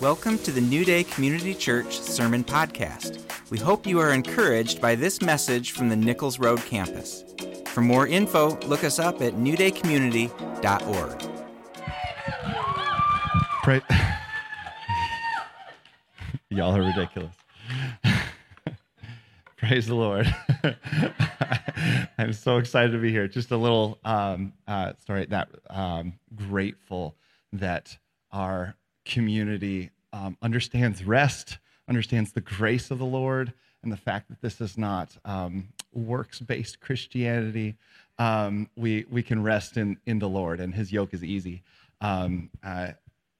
Welcome 0.00 0.38
to 0.38 0.50
the 0.50 0.60
New 0.60 0.84
Day 0.84 1.04
Community 1.04 1.54
Church 1.54 2.00
Sermon 2.00 2.42
Podcast. 2.42 3.20
We 3.50 3.58
hope 3.58 3.86
you 3.86 4.00
are 4.00 4.12
encouraged 4.12 4.80
by 4.80 4.96
this 4.96 5.22
message 5.22 5.70
from 5.70 5.88
the 5.88 5.94
Nichols 5.94 6.40
Road 6.40 6.58
campus. 6.66 7.22
For 7.66 7.80
more 7.80 8.08
info, 8.08 8.56
look 8.66 8.82
us 8.82 8.98
up 8.98 9.22
at 9.22 9.34
newdaycommunity.org. 9.34 11.30
Pray. 13.62 13.80
Y'all 16.50 16.76
are 16.76 16.82
ridiculous. 16.82 17.36
Praise 19.56 19.86
the 19.86 19.94
Lord. 19.94 20.26
I'm 22.18 22.32
so 22.32 22.56
excited 22.58 22.90
to 22.92 22.98
be 22.98 23.12
here. 23.12 23.28
Just 23.28 23.52
a 23.52 23.56
little 23.56 24.00
um, 24.04 24.54
uh, 24.66 24.94
story 25.00 25.26
that 25.26 25.50
um, 25.70 26.14
grateful 26.34 27.14
that 27.52 27.96
our 28.32 28.74
community 29.04 29.90
um, 30.12 30.36
understands 30.42 31.04
rest, 31.04 31.58
understands 31.88 32.32
the 32.32 32.40
grace 32.40 32.90
of 32.90 32.98
the 32.98 33.04
Lord, 33.04 33.52
and 33.82 33.92
the 33.92 33.96
fact 33.96 34.28
that 34.28 34.40
this 34.40 34.60
is 34.60 34.78
not 34.78 35.16
um, 35.24 35.68
works 35.92 36.40
based 36.40 36.80
Christianity. 36.80 37.76
Um, 38.18 38.68
we, 38.76 39.04
we 39.10 39.22
can 39.22 39.42
rest 39.42 39.76
in, 39.76 39.98
in 40.06 40.18
the 40.18 40.28
Lord, 40.28 40.60
and 40.60 40.74
his 40.74 40.92
yoke 40.92 41.12
is 41.12 41.22
easy. 41.22 41.62
Um, 42.00 42.50
uh, 42.62 42.92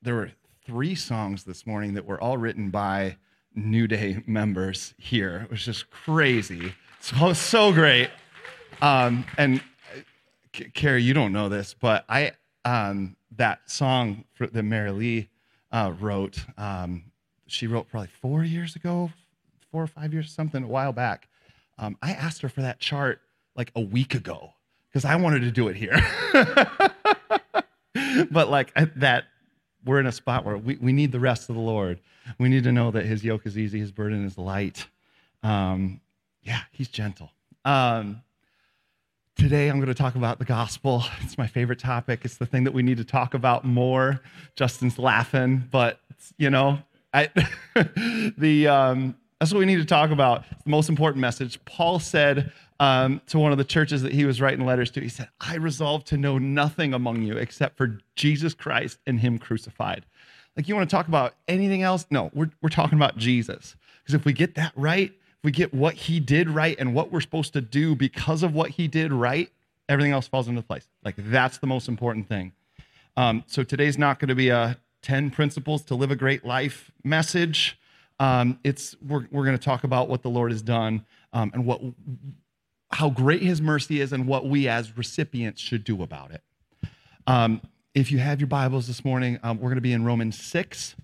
there 0.02 0.14
were 0.14 0.32
three 0.64 0.94
songs 0.94 1.44
this 1.44 1.66
morning 1.66 1.94
that 1.94 2.04
were 2.04 2.20
all 2.20 2.36
written 2.36 2.70
by 2.70 3.16
New 3.54 3.86
Day 3.86 4.22
members 4.26 4.94
here. 4.98 5.42
It 5.44 5.50
was 5.50 5.64
just 5.64 5.90
crazy. 5.90 6.74
So, 7.00 7.32
so 7.32 7.72
great. 7.72 8.10
Um, 8.82 9.24
and 9.38 9.60
uh, 9.94 10.64
Carrie, 10.74 11.02
you 11.02 11.14
don't 11.14 11.32
know 11.32 11.48
this, 11.48 11.74
but 11.78 12.04
I 12.08 12.32
um, 12.64 13.16
that 13.36 13.70
song 13.70 14.24
for 14.32 14.46
that 14.46 14.62
Mary 14.62 14.90
Lee 14.90 15.28
uh, 15.74 15.92
wrote, 15.98 16.38
um, 16.56 17.02
she 17.48 17.66
wrote 17.66 17.88
probably 17.88 18.08
four 18.22 18.44
years 18.44 18.76
ago, 18.76 19.10
four 19.72 19.82
or 19.82 19.88
five 19.88 20.12
years, 20.12 20.30
something 20.30 20.62
a 20.62 20.68
while 20.68 20.92
back. 20.92 21.28
Um, 21.78 21.98
I 22.00 22.12
asked 22.12 22.42
her 22.42 22.48
for 22.48 22.62
that 22.62 22.78
chart 22.78 23.20
like 23.56 23.72
a 23.74 23.80
week 23.80 24.14
ago 24.14 24.52
because 24.88 25.04
I 25.04 25.16
wanted 25.16 25.40
to 25.40 25.50
do 25.50 25.66
it 25.66 25.74
here. 25.74 26.00
but 28.30 28.48
like 28.48 28.72
that, 28.96 29.24
we're 29.84 29.98
in 29.98 30.06
a 30.06 30.12
spot 30.12 30.44
where 30.44 30.56
we, 30.56 30.76
we 30.76 30.92
need 30.92 31.10
the 31.10 31.18
rest 31.18 31.48
of 31.50 31.56
the 31.56 31.60
Lord. 31.60 31.98
We 32.38 32.48
need 32.48 32.62
to 32.64 32.72
know 32.72 32.92
that 32.92 33.04
his 33.04 33.24
yoke 33.24 33.44
is 33.44 33.58
easy, 33.58 33.80
his 33.80 33.90
burden 33.90 34.24
is 34.24 34.38
light. 34.38 34.86
Um, 35.42 36.00
yeah, 36.42 36.60
he's 36.70 36.88
gentle. 36.88 37.32
Um, 37.64 38.22
today 39.36 39.68
I'm 39.68 39.76
going 39.76 39.88
to 39.88 39.94
talk 39.94 40.14
about 40.14 40.38
the 40.38 40.44
gospel. 40.44 41.04
It's 41.22 41.38
my 41.38 41.46
favorite 41.46 41.78
topic. 41.78 42.24
It's 42.24 42.36
the 42.36 42.46
thing 42.46 42.64
that 42.64 42.72
we 42.72 42.82
need 42.82 42.98
to 42.98 43.04
talk 43.04 43.34
about 43.34 43.64
more. 43.64 44.20
Justin's 44.56 44.98
laughing, 44.98 45.64
but 45.70 46.00
you 46.38 46.50
know, 46.50 46.78
I, 47.12 47.30
the 48.36 48.68
um, 48.68 49.16
that's 49.40 49.52
what 49.52 49.58
we 49.58 49.66
need 49.66 49.76
to 49.76 49.84
talk 49.84 50.10
about. 50.10 50.44
The 50.64 50.70
most 50.70 50.88
important 50.88 51.20
message. 51.20 51.62
Paul 51.64 51.98
said 51.98 52.52
um, 52.80 53.20
to 53.28 53.38
one 53.38 53.52
of 53.52 53.58
the 53.58 53.64
churches 53.64 54.02
that 54.02 54.12
he 54.12 54.24
was 54.24 54.40
writing 54.40 54.64
letters 54.64 54.90
to, 54.92 55.00
he 55.00 55.08
said, 55.08 55.28
"I 55.40 55.56
resolve 55.56 56.04
to 56.06 56.16
know 56.16 56.38
nothing 56.38 56.94
among 56.94 57.22
you 57.22 57.36
except 57.36 57.76
for 57.76 57.98
Jesus 58.16 58.54
Christ 58.54 58.98
and 59.06 59.20
Him 59.20 59.38
crucified." 59.38 60.04
Like 60.56 60.68
you 60.68 60.76
want 60.76 60.88
to 60.88 60.94
talk 60.94 61.08
about 61.08 61.34
anything 61.48 61.82
else? 61.82 62.06
No, 62.10 62.30
we're 62.34 62.50
we're 62.62 62.68
talking 62.68 62.98
about 62.98 63.16
Jesus. 63.16 63.76
Because 64.02 64.14
if 64.14 64.24
we 64.24 64.32
get 64.32 64.54
that 64.56 64.72
right, 64.76 65.12
we 65.44 65.52
get 65.52 65.72
what 65.74 65.94
he 65.94 66.18
did 66.18 66.48
right 66.48 66.74
and 66.80 66.94
what 66.94 67.12
we're 67.12 67.20
supposed 67.20 67.52
to 67.52 67.60
do 67.60 67.94
because 67.94 68.42
of 68.42 68.54
what 68.54 68.70
he 68.70 68.88
did 68.88 69.12
right, 69.12 69.52
everything 69.88 70.10
else 70.10 70.26
falls 70.26 70.48
into 70.48 70.62
place. 70.62 70.88
Like 71.04 71.14
that's 71.18 71.58
the 71.58 71.66
most 71.66 71.86
important 71.86 72.26
thing. 72.26 72.52
Um, 73.16 73.44
so 73.46 73.62
today's 73.62 73.98
not 73.98 74.18
going 74.18 74.30
to 74.30 74.34
be 74.34 74.48
a 74.48 74.78
10 75.02 75.30
principles 75.30 75.82
to 75.82 75.94
live 75.94 76.10
a 76.10 76.16
great 76.16 76.46
life 76.46 76.90
message. 77.04 77.78
Um, 78.18 78.58
it's 78.64 78.96
we're, 79.06 79.26
we're 79.30 79.44
going 79.44 79.56
to 79.56 79.62
talk 79.62 79.84
about 79.84 80.08
what 80.08 80.22
the 80.22 80.30
Lord 80.30 80.50
has 80.50 80.62
done 80.62 81.04
um, 81.34 81.50
and 81.52 81.66
what 81.66 81.80
how 82.92 83.10
great 83.10 83.42
His 83.42 83.60
mercy 83.60 84.00
is 84.00 84.12
and 84.12 84.26
what 84.26 84.46
we 84.46 84.66
as 84.66 84.96
recipients 84.96 85.60
should 85.60 85.84
do 85.84 86.02
about 86.02 86.30
it. 86.30 86.42
Um, 87.26 87.60
if 87.92 88.10
you 88.10 88.18
have 88.18 88.40
your 88.40 88.46
Bibles 88.46 88.86
this 88.86 89.04
morning, 89.04 89.38
um, 89.42 89.58
we're 89.58 89.68
going 89.68 89.74
to 89.76 89.82
be 89.82 89.92
in 89.92 90.04
Romans 90.04 90.40
six. 90.40 90.94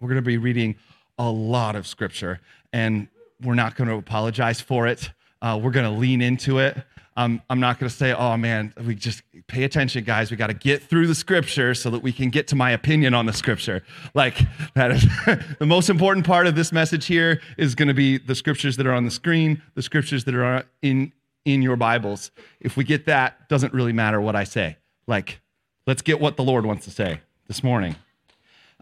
We're 0.00 0.08
going 0.08 0.22
to 0.22 0.22
be 0.22 0.38
reading 0.38 0.76
a 1.18 1.28
lot 1.28 1.74
of 1.74 1.86
scripture, 1.86 2.40
and 2.72 3.08
we're 3.42 3.54
not 3.54 3.76
going 3.76 3.88
to 3.88 3.96
apologize 3.96 4.60
for 4.60 4.86
it. 4.86 5.10
Uh, 5.40 5.58
we're 5.62 5.70
going 5.70 5.86
to 5.90 5.98
lean 5.98 6.20
into 6.20 6.58
it. 6.58 6.76
Um, 7.16 7.42
I'm 7.50 7.58
not 7.58 7.80
going 7.80 7.90
to 7.90 7.94
say, 7.94 8.12
oh 8.12 8.36
man, 8.36 8.72
we 8.86 8.94
just 8.94 9.22
pay 9.48 9.64
attention, 9.64 10.04
guys. 10.04 10.30
We 10.30 10.36
got 10.36 10.48
to 10.48 10.54
get 10.54 10.84
through 10.84 11.08
the 11.08 11.16
scripture 11.16 11.74
so 11.74 11.90
that 11.90 12.00
we 12.00 12.12
can 12.12 12.30
get 12.30 12.46
to 12.48 12.56
my 12.56 12.70
opinion 12.70 13.12
on 13.12 13.26
the 13.26 13.32
scripture. 13.32 13.82
Like, 14.14 14.38
that 14.74 14.92
is 14.92 15.04
the 15.58 15.66
most 15.66 15.90
important 15.90 16.24
part 16.24 16.46
of 16.46 16.54
this 16.54 16.70
message 16.70 17.06
here 17.06 17.40
is 17.56 17.74
going 17.74 17.88
to 17.88 17.94
be 17.94 18.18
the 18.18 18.36
scriptures 18.36 18.76
that 18.76 18.86
are 18.86 18.92
on 18.92 19.04
the 19.04 19.10
screen, 19.10 19.60
the 19.74 19.82
scriptures 19.82 20.24
that 20.24 20.34
are 20.36 20.64
in, 20.80 21.12
in 21.44 21.60
your 21.60 21.74
Bibles. 21.74 22.30
If 22.60 22.76
we 22.76 22.84
get 22.84 23.06
that, 23.06 23.48
doesn't 23.48 23.74
really 23.74 23.92
matter 23.92 24.20
what 24.20 24.36
I 24.36 24.44
say. 24.44 24.76
Like, 25.08 25.40
let's 25.88 26.02
get 26.02 26.20
what 26.20 26.36
the 26.36 26.44
Lord 26.44 26.66
wants 26.66 26.84
to 26.84 26.92
say 26.92 27.20
this 27.48 27.64
morning. 27.64 27.96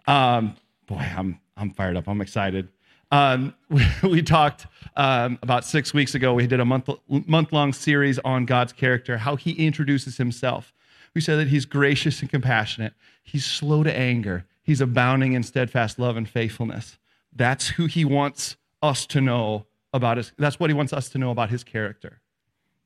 Um, 0.06 0.56
boy, 0.86 1.10
I'm, 1.16 1.40
I'm 1.56 1.70
fired 1.70 1.96
up. 1.96 2.06
I'm 2.06 2.20
excited. 2.20 2.68
Um, 3.16 3.54
we, 3.70 3.86
we, 4.02 4.22
talked 4.22 4.66
um, 4.94 5.38
about 5.42 5.64
six 5.64 5.94
weeks 5.94 6.14
ago. 6.14 6.34
We 6.34 6.46
did 6.46 6.60
a 6.60 6.64
month 6.64 6.88
month 7.08 7.52
long 7.52 7.72
series 7.72 8.18
on 8.20 8.44
God's 8.44 8.72
character, 8.72 9.16
how 9.16 9.36
He 9.36 9.52
introduces 9.52 10.18
Himself. 10.18 10.74
We 11.14 11.20
said 11.22 11.38
that 11.38 11.48
He's 11.48 11.64
gracious 11.64 12.20
and 12.20 12.30
compassionate. 12.30 12.92
He's 13.22 13.46
slow 13.46 13.82
to 13.82 13.96
anger. 13.96 14.44
He's 14.62 14.80
abounding 14.80 15.32
in 15.32 15.42
steadfast 15.42 15.98
love 15.98 16.16
and 16.16 16.28
faithfulness. 16.28 16.98
That's 17.34 17.68
who 17.68 17.86
He 17.86 18.04
wants 18.04 18.56
us 18.82 19.06
to 19.06 19.20
know 19.20 19.66
about 19.94 20.18
His. 20.18 20.32
That's 20.36 20.60
what 20.60 20.68
He 20.68 20.74
wants 20.74 20.92
us 20.92 21.08
to 21.10 21.18
know 21.18 21.30
about 21.30 21.48
His 21.48 21.64
character. 21.64 22.20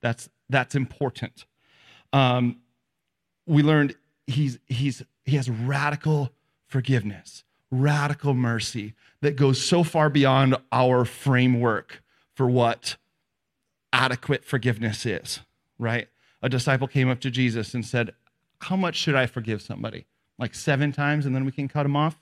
That's 0.01 0.29
that's 0.49 0.77
important. 0.77 1.45
Um, 2.13 2.61
we 3.47 3.65
learned 3.65 3.97
He's 4.29 4.61
He's 4.67 5.03
He 5.25 5.35
has 5.37 5.51
radical 5.51 6.31
forgiveness 6.69 7.43
radical 7.71 8.35
mercy 8.35 8.95
that 9.21 9.37
goes 9.37 9.63
so 9.63 9.85
far 9.85 10.11
beyond 10.11 10.57
our 10.73 11.05
framework 11.05 12.03
for 12.35 12.49
what 12.49 12.97
adequate 13.93 14.45
forgiveness 14.45 15.05
is, 15.07 15.41
right? 15.79 16.09
A 16.43 16.49
disciple 16.49 16.89
came 16.89 17.09
up 17.09 17.21
to 17.21 17.31
Jesus 17.31 17.75
and 17.75 17.85
said, 17.85 18.15
How 18.61 18.77
much 18.77 18.97
should 18.97 19.15
I 19.15 19.27
forgive 19.27 19.63
somebody? 19.63 20.07
Like 20.39 20.55
seven 20.55 20.93
times 20.93 21.27
and 21.27 21.35
then 21.35 21.45
we 21.45 21.53
can 21.53 21.69
cut 21.69 21.83
them 21.83 21.97
off, 21.97 22.19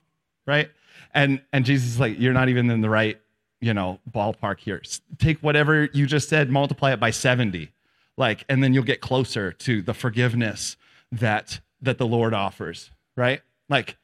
right? 0.46 0.70
And 1.14 1.40
and 1.52 1.64
Jesus 1.64 1.88
is 1.88 2.00
like, 2.00 2.18
You're 2.18 2.32
not 2.32 2.48
even 2.48 2.70
in 2.70 2.80
the 2.80 2.90
right, 2.90 3.20
you 3.60 3.72
know, 3.72 4.00
ballpark 4.10 4.58
here. 4.60 4.82
Take 5.18 5.38
whatever 5.38 5.88
you 5.92 6.06
just 6.06 6.28
said, 6.28 6.50
multiply 6.50 6.92
it 6.92 7.00
by 7.00 7.10
70. 7.10 7.70
Like, 8.16 8.44
and 8.48 8.62
then 8.62 8.74
you'll 8.74 8.82
get 8.82 9.00
closer 9.00 9.52
to 9.52 9.82
the 9.82 9.94
forgiveness 9.94 10.76
that 11.12 11.60
that 11.80 11.98
the 11.98 12.06
Lord 12.06 12.34
offers, 12.34 12.90
right? 13.16 13.40
Like 13.68 13.96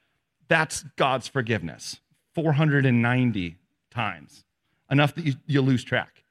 that's 0.48 0.82
God's 0.96 1.28
forgiveness 1.28 2.00
490 2.34 3.56
times, 3.90 4.44
enough 4.90 5.14
that 5.14 5.24
you, 5.24 5.34
you 5.46 5.62
lose 5.62 5.84
track. 5.84 6.24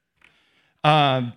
Um, 0.83 1.33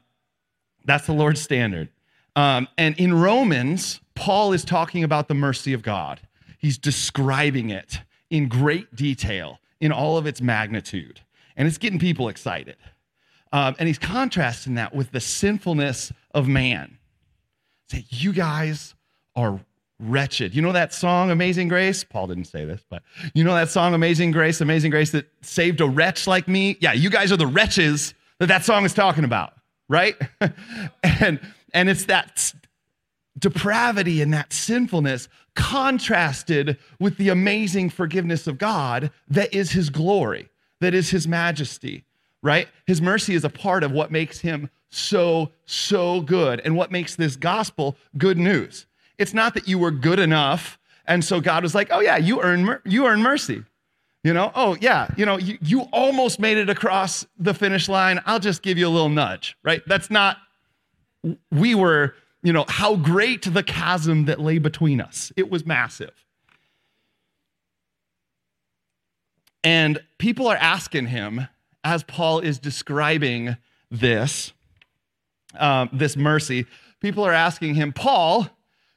that's 0.85 1.07
the 1.07 1.13
Lord's 1.13 1.41
standard. 1.41 1.89
Um, 2.35 2.69
and 2.77 2.99
in 2.99 3.15
Romans, 3.15 4.01
Paul 4.15 4.53
is 4.53 4.65
talking 4.65 5.05
about 5.05 5.29
the 5.29 5.35
mercy 5.35 5.73
of 5.73 5.83
God. 5.83 6.21
He's 6.59 6.79
describing 6.79 7.71
it 7.71 8.01
in 8.31 8.49
great 8.49 8.95
detail, 8.95 9.61
in 9.81 9.93
all 9.93 10.19
of 10.19 10.27
its 10.27 10.41
magnitude. 10.41 11.21
And 11.57 11.67
it's 11.67 11.79
getting 11.79 11.99
people 11.99 12.29
excited. 12.29 12.77
Um, 13.53 13.77
and 13.79 13.87
he's 13.87 13.99
contrasting 13.99 14.75
that 14.75 14.95
with 14.95 15.13
the 15.13 15.21
sinfulness 15.21 16.13
of 16.35 16.49
man. 16.49 16.99
Say, 17.89 18.05
you 18.11 18.33
guys 18.33 18.95
are 19.35 19.61
wretched. 19.99 20.55
You 20.55 20.63
know 20.63 20.73
that 20.73 20.93
song, 20.93 21.31
Amazing 21.31 21.69
Grace? 21.69 22.05
Paul 22.05 22.27
didn't 22.27 22.45
say 22.45 22.65
this, 22.65 22.83
but 22.89 23.03
you 23.35 23.45
know 23.45 23.55
that 23.55 23.71
song, 23.71 23.95
Amazing 23.95 24.31
Grace, 24.31 24.61
Amazing 24.61 24.91
Grace, 24.91 25.11
that 25.13 25.27
saved 25.43 25.81
a 25.81 25.87
wretch 25.87 26.27
like 26.27 26.49
me? 26.49 26.77
Yeah, 26.81 26.93
you 26.93 27.11
guys 27.11 27.33
are 27.33 27.37
the 27.37 27.47
wretches 27.47 28.15
that 28.39 28.47
that 28.47 28.65
song 28.65 28.85
is 28.85 28.93
talking 28.93 29.25
about, 29.25 29.55
right? 29.89 30.17
and, 31.03 31.41
and 31.73 31.89
it's 31.89 32.07
that 32.07 32.53
depravity 33.39 34.23
and 34.23 34.33
that 34.33 34.53
sinfulness 34.53 35.29
contrasted 35.55 36.79
with 37.01 37.17
the 37.17 37.29
amazing 37.29 37.91
forgiveness 37.91 38.47
of 38.47 38.59
God 38.59 39.11
that 39.29 39.53
is 39.55 39.73
his 39.73 39.91
glory, 39.91 40.49
that 40.81 40.95
is 40.95 41.11
his 41.11 41.27
majesty, 41.27 42.05
right? 42.43 42.69
His 42.87 43.01
mercy 43.01 43.35
is 43.35 43.45
a 43.45 43.51
part 43.51 43.83
of 43.83 43.93
what 43.93 44.11
makes 44.11 44.41
him 44.41 44.71
so, 44.91 45.51
so 45.65 46.21
good 46.21 46.61
and 46.65 46.77
what 46.77 46.91
makes 46.91 47.17
this 47.17 47.37
gospel 47.37 47.97
good 48.17 48.39
news. 48.39 48.87
It's 49.19 49.35
not 49.35 49.55
that 49.55 49.67
you 49.69 49.79
were 49.79 49.91
good 49.91 50.19
enough. 50.19 50.79
And 51.07 51.25
so 51.25 51.41
God 51.41 51.63
was 51.63 51.75
like, 51.75 51.89
oh, 51.91 52.01
yeah, 52.01 52.17
you 52.17 52.43
earn, 52.43 52.81
you 52.85 53.07
earn 53.07 53.23
mercy. 53.23 53.63
You 54.25 54.33
know, 54.33 54.51
oh, 54.57 54.77
yeah, 54.81 55.09
you 55.17 55.25
know, 55.25 55.37
you, 55.37 55.57
you 55.63 55.83
almost 55.93 56.41
made 56.41 56.57
it 56.57 56.69
across 56.69 57.25
the 57.39 57.55
finish 57.55 57.89
line. 57.89 58.21
I'll 58.27 58.41
just 58.41 58.61
give 58.61 58.77
you 58.77 58.89
a 58.89 58.91
little 58.91 59.09
nudge, 59.09 59.57
right? 59.63 59.83
That's 59.87 60.11
not, 60.11 60.39
we 61.53 61.77
were, 61.77 62.17
you 62.43 62.53
know, 62.53 62.65
how 62.67 62.97
great 62.97 63.43
the 63.43 63.63
chasm 63.63 64.25
that 64.25 64.41
lay 64.41 64.59
between 64.59 65.01
us. 65.01 65.33
It 65.37 65.49
was 65.49 65.65
massive. 65.65 66.13
And 69.63 70.01
people 70.19 70.49
are 70.49 70.57
asking 70.57 71.07
him, 71.07 71.47
as 71.85 72.03
Paul 72.03 72.41
is 72.41 72.59
describing 72.59 73.57
this, 73.93 74.53
um, 75.57 75.89
this 75.93 76.17
mercy, 76.17 76.67
people 77.01 77.25
are 77.25 77.33
asking 77.33 77.77
him, 77.77 77.93
Paul, 77.93 78.49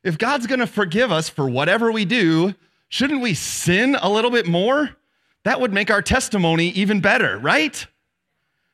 if 0.04 0.18
God's 0.18 0.48
going 0.48 0.60
to 0.60 0.68
forgive 0.68 1.12
us 1.12 1.30
for 1.30 1.50
whatever 1.50 1.92
we 1.92 2.06
do, 2.06 2.54
shouldn't 2.88 3.22
we 3.22 3.34
sin 3.34 3.98
a 4.02 4.10
little 4.10 4.32
bit 4.32 4.48
more? 4.48 4.90
That 5.44 5.62
would 5.62 5.74
make 5.74 5.92
our 5.92 6.02
testimony 6.02 6.70
even 6.70 7.02
better, 7.02 7.38
right? 7.38 7.86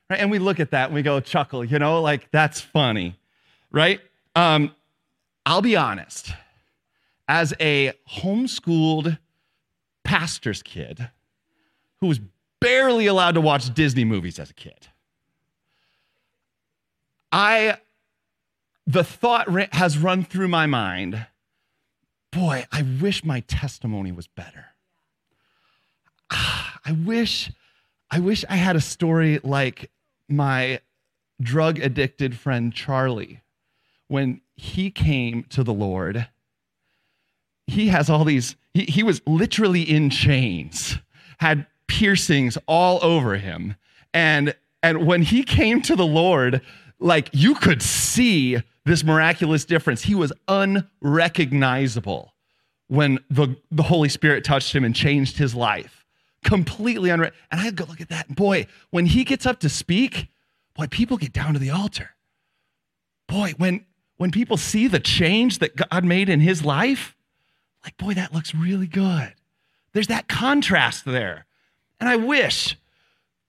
right? 0.10 0.20
And 0.20 0.32
we 0.32 0.40
look 0.40 0.60
at 0.60 0.72
that 0.72 0.86
and 0.86 0.96
we 0.96 1.02
go, 1.02 1.20
chuckle, 1.20 1.64
you 1.64 1.80
know, 1.80 2.02
like 2.02 2.30
that's 2.32 2.60
funny, 2.62 3.18
right? 3.72 4.00
Um, 4.36 4.74
I'll 5.46 5.62
be 5.62 5.76
honest. 5.76 6.34
As 7.28 7.54
a 7.60 7.94
homeschooled 8.08 9.18
pastor's 10.04 10.62
kid 10.62 11.10
who 12.00 12.08
was 12.08 12.20
barely 12.60 13.08
allowed 13.08 13.34
to 13.34 13.42
watch 13.42 13.74
Disney 13.74 14.06
movies 14.06 14.38
as 14.38 14.52
a 14.52 14.54
kid, 14.54 14.88
I 17.32 17.78
the 18.88 19.04
thought 19.04 19.50
has 19.74 19.98
run 19.98 20.24
through 20.24 20.48
my 20.48 20.66
mind 20.66 21.26
boy, 22.36 22.66
I 22.72 22.82
wish 23.02 23.24
my 23.24 23.40
testimony 23.42 24.12
was 24.12 24.28
better. 24.28 24.66
Ah, 26.30 26.80
I 26.86 26.92
wish 26.92 27.52
I 28.12 28.20
wish 28.20 28.44
I 28.50 28.58
had 28.58 28.76
a 28.76 28.82
story 28.82 29.40
like 29.44 29.90
my 30.30 30.82
drug 31.42 31.80
addicted 31.80 32.38
friend 32.38 32.74
Charlie 32.74 33.42
when 34.08 34.42
he 34.56 34.92
came 34.92 35.44
to 35.46 35.64
the 35.64 35.74
Lord. 35.74 36.28
He 37.68 37.88
has 37.88 38.10
all 38.10 38.26
these 38.26 38.56
he, 38.74 38.84
he 38.84 39.02
was 39.02 39.22
literally 39.26 39.82
in 39.82 40.10
chains, 40.10 40.98
had 41.40 41.66
piercings 41.88 42.58
all 42.68 43.00
over 43.02 43.38
him. 43.38 43.76
And 44.14 44.56
and 44.84 45.08
when 45.08 45.22
he 45.22 45.44
came 45.44 45.82
to 45.84 45.96
the 45.96 46.06
Lord, 46.06 46.62
like 47.00 47.30
you 47.32 47.56
could 47.56 47.82
see 47.82 48.62
this 48.86 49.04
miraculous 49.04 49.66
difference. 49.66 50.04
He 50.04 50.16
was 50.16 50.32
unrecognizable 50.48 52.34
when 52.88 53.20
the, 53.30 53.56
the 53.72 53.84
Holy 53.84 54.10
Spirit 54.10 54.44
touched 54.44 54.74
him 54.76 54.84
and 54.84 54.96
changed 54.96 55.38
his 55.38 55.56
life. 55.56 56.06
Completely 56.44 57.10
unre. 57.10 57.32
And 57.52 57.62
I 57.62 57.72
go 57.72 57.86
look 57.86 58.02
at 58.02 58.10
that. 58.10 58.36
Boy, 58.36 58.68
when 58.92 59.08
he 59.08 59.24
gets 59.24 59.46
up 59.46 59.60
to 59.62 59.70
speak, 59.70 60.28
boy, 60.76 60.86
people 60.88 61.18
get 61.18 61.34
down 61.34 61.54
to 61.54 61.60
the 61.60 61.72
altar. 61.72 62.12
Boy, 63.28 63.54
when 63.58 63.86
when 64.18 64.32
people 64.32 64.56
see 64.56 64.88
the 64.88 65.00
change 65.00 65.60
that 65.60 65.76
God 65.76 66.06
made 66.06 66.30
in 66.30 66.40
his 66.40 66.64
life, 66.64 67.16
like, 67.84 67.98
boy, 67.98 68.14
that 68.14 68.34
looks 68.34 68.56
really 68.56 68.88
good. 68.88 69.34
There's 69.92 70.08
that 70.08 70.28
contrast 70.30 71.06
there. 71.06 71.46
And 72.00 72.08
I 72.08 72.16
wish, 72.16 72.78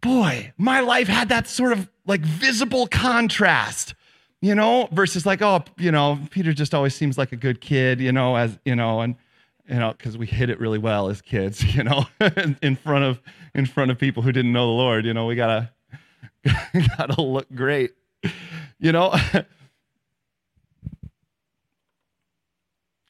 boy, 0.00 0.52
my 0.56 0.80
life 0.80 1.08
had 1.08 1.28
that 1.28 1.46
sort 1.46 1.72
of 1.72 1.88
like 2.04 2.20
visible 2.20 2.86
contrast 2.86 3.94
you 4.46 4.54
know, 4.54 4.88
versus 4.92 5.26
like, 5.26 5.42
oh, 5.42 5.64
you 5.76 5.90
know, 5.90 6.20
Peter 6.30 6.52
just 6.52 6.72
always 6.72 6.94
seems 6.94 7.18
like 7.18 7.32
a 7.32 7.36
good 7.36 7.60
kid, 7.60 8.00
you 8.00 8.12
know, 8.12 8.36
as, 8.36 8.56
you 8.64 8.76
know, 8.76 9.00
and, 9.00 9.16
you 9.68 9.74
know, 9.74 9.90
because 9.90 10.16
we 10.16 10.24
hit 10.24 10.50
it 10.50 10.60
really 10.60 10.78
well 10.78 11.08
as 11.08 11.20
kids, 11.20 11.64
you 11.74 11.82
know, 11.82 12.06
in 12.62 12.76
front 12.76 13.04
of, 13.04 13.20
in 13.56 13.66
front 13.66 13.90
of 13.90 13.98
people 13.98 14.22
who 14.22 14.30
didn't 14.30 14.52
know 14.52 14.68
the 14.68 14.72
Lord, 14.72 15.04
you 15.04 15.12
know, 15.12 15.26
we 15.26 15.34
gotta, 15.34 15.72
gotta 16.96 17.20
look 17.20 17.52
great, 17.56 17.94
you 18.78 18.92
know. 18.92 19.12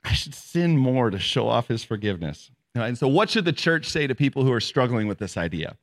I 0.05 0.13
should 0.15 0.35
sin 0.35 0.79
more 0.79 1.11
to 1.11 1.19
show 1.19 1.49
off 1.49 1.69
his 1.69 1.85
forgiveness. 1.85 2.51
And 2.75 2.97
so, 2.97 3.09
what 3.09 3.29
should 3.29 3.45
the 3.45 3.53
church 3.53 3.91
say 3.91 4.07
to 4.07 4.15
people 4.15 4.43
who 4.43 4.53
are 4.53 4.61
struggling 4.61 5.07
with 5.07 5.19
this 5.19 5.37
idea? 5.37 5.77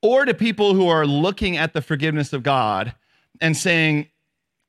Or 0.00 0.24
to 0.24 0.32
people 0.32 0.72
who 0.72 0.88
are 0.88 1.04
looking 1.04 1.58
at 1.58 1.74
the 1.74 1.82
forgiveness 1.82 2.32
of 2.32 2.42
God 2.42 2.94
and 3.40 3.56
saying, 3.56 4.08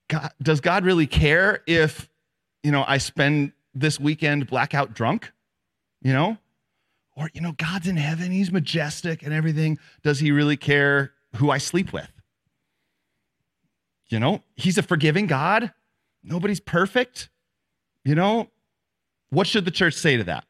God, 0.09 0.31
does 0.41 0.59
God 0.59 0.83
really 0.83 1.07
care 1.07 1.63
if, 1.65 2.09
you 2.63 2.71
know, 2.71 2.83
I 2.85 2.97
spend 2.97 3.53
this 3.73 3.99
weekend 3.99 4.47
blackout 4.47 4.93
drunk? 4.93 5.31
You 6.01 6.11
know? 6.11 6.37
Or, 7.15 7.29
you 7.33 7.41
know, 7.41 7.53
God's 7.53 7.87
in 7.87 7.97
heaven, 7.97 8.31
he's 8.31 8.51
majestic 8.51 9.23
and 9.23 9.33
everything. 9.33 9.77
Does 10.03 10.19
he 10.19 10.31
really 10.31 10.57
care 10.57 11.13
who 11.35 11.49
I 11.49 11.57
sleep 11.57 11.93
with? 11.93 12.09
You 14.07 14.19
know, 14.19 14.41
he's 14.55 14.77
a 14.77 14.83
forgiving 14.83 15.27
God. 15.27 15.71
Nobody's 16.23 16.59
perfect. 16.59 17.29
You 18.03 18.15
know, 18.15 18.49
what 19.29 19.47
should 19.47 19.65
the 19.65 19.71
church 19.71 19.93
say 19.93 20.17
to 20.17 20.23
that? 20.25 20.45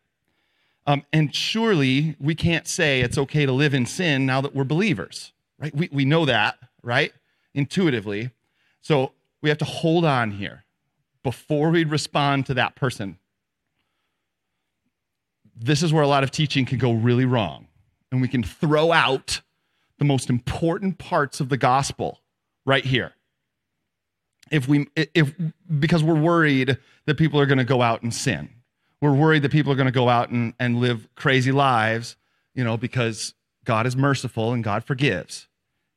Um, 0.88 1.06
and 1.11 1.35
surely 1.35 2.15
we 2.19 2.35
can't 2.35 2.67
say 2.67 3.01
it's 3.01 3.17
okay 3.17 3.45
to 3.45 3.51
live 3.51 3.73
in 3.73 3.85
sin 3.85 4.25
now 4.25 4.39
that 4.41 4.56
we're 4.56 4.63
believers, 4.63 5.33
right? 5.59 5.75
We, 5.75 5.89
we 5.91 6.06
know 6.06 6.25
that, 6.25 6.57
right? 6.81 7.11
Intuitively. 7.53 8.31
So 8.81 9.11
we 9.41 9.50
have 9.50 9.57
to 9.59 9.65
hold 9.65 10.06
on 10.06 10.31
here 10.31 10.65
before 11.24 11.69
we 11.69 11.83
respond 11.83 12.45
to 12.47 12.53
that 12.56 12.75
person. 12.75 13.18
This 15.56 15.83
is 15.83 15.91
where 15.91 16.03
a 16.03 16.07
lot 16.07 16.24
of 16.24 16.31
teaching 16.31 16.65
can 16.65 16.77
go 16.77 16.94
really 16.94 17.25
wrong. 17.25 17.68
And 18.12 18.21
we 18.21 18.27
can 18.27 18.44
throw 18.44 18.91
out 18.91 19.41
the 19.97 20.06
most 20.06 20.30
important 20.30 20.97
parts 20.97 21.39
of 21.39 21.50
the 21.50 21.57
gospel 21.57 22.21
right 22.65 22.86
here. 22.86 23.13
If 24.51 24.68
we 24.68 24.88
if 24.95 25.33
because 25.80 26.03
we're 26.03 26.19
worried 26.19 26.77
that 27.06 27.15
people 27.15 27.39
are 27.39 27.45
going 27.45 27.59
to 27.59 27.63
go 27.63 27.81
out 27.81 28.01
and 28.01 28.13
sin. 28.13 28.50
We're 29.01 29.13
worried 29.13 29.44
that 29.44 29.51
people 29.51 29.71
are 29.71 29.75
going 29.75 29.85
to 29.85 29.92
go 29.92 30.09
out 30.09 30.30
and, 30.30 30.53
and 30.59 30.80
live 30.80 31.07
crazy 31.15 31.51
lives, 31.51 32.18
you 32.56 32.63
know, 32.63 32.75
because 32.75 33.33
God 33.63 33.85
is 33.85 33.95
merciful 33.95 34.51
and 34.51 34.63
God 34.63 34.83
forgives. 34.83 35.47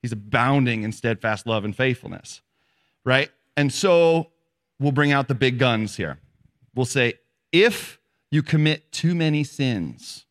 He's 0.02 0.12
abounding 0.12 0.82
in 0.82 0.92
steadfast 0.92 1.46
love 1.46 1.64
and 1.64 1.74
faithfulness 1.74 2.42
right? 3.04 3.30
And 3.56 3.72
so 3.72 4.30
we'll 4.78 4.92
bring 4.92 5.12
out 5.12 5.28
the 5.28 5.34
big 5.34 5.58
guns 5.58 5.96
here. 5.96 6.18
We'll 6.74 6.86
say, 6.86 7.14
if 7.52 7.98
you 8.30 8.42
commit 8.42 8.92
too 8.92 9.14
many 9.14 9.44
sins, 9.44 10.24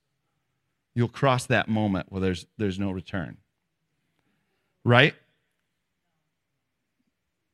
you'll 0.96 1.08
cross 1.08 1.46
that 1.48 1.68
moment 1.68 2.08
where 2.10 2.22
there's, 2.22 2.46
there's 2.58 2.80
no 2.80 2.92
return. 2.92 3.38
Right? 4.84 5.14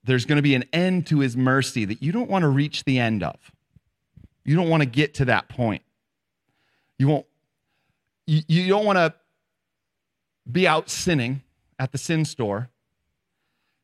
There's 0.04 0.25
going 0.25 0.38
to 0.38 0.42
be 0.42 0.56
an 0.56 0.64
end 0.72 1.08
to 1.08 1.20
his 1.20 1.36
mercy 1.36 1.84
that 1.86 2.02
you 2.02 2.12
don't 2.12 2.30
want 2.30 2.44
to 2.44 2.48
reach 2.48 2.86
the 2.86 2.98
end 2.98 3.24
of. 3.24 3.36
You 4.46 4.56
don't 4.56 4.70
want 4.70 4.81
to 4.81 4.88
get 4.88 5.16
to 5.16 5.25
that 5.25 5.50
point. 5.50 5.84
You 6.98 7.10
won't 7.10 7.25
you, 8.28 8.42
you 8.48 8.68
don't 8.68 8.86
want 8.86 8.98
to 8.98 9.13
be 10.50 10.68
out 10.68 10.89
sinning 10.89 11.41
at 11.80 11.91
the 11.91 11.98
sin 11.98 12.25
store 12.25 12.70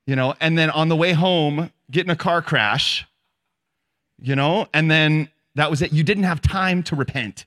you 0.06 0.16
know, 0.16 0.36
and 0.40 0.58
then 0.58 0.70
on 0.70 0.90
the 0.90 0.96
way 0.96 1.14
home, 1.14 1.72
get 1.90 2.06
in 2.06 2.10
a 2.10 2.16
car 2.16 2.42
crash, 2.42 3.08
you 4.22 4.36
know, 4.36 4.68
and 4.74 4.90
then 4.90 5.30
that 5.56 5.70
was 5.70 5.82
it. 5.82 5.94
You 5.94 6.04
didn't 6.04 6.24
have 6.24 6.42
time 6.42 6.84
to 6.84 6.96
repent. 6.96 7.46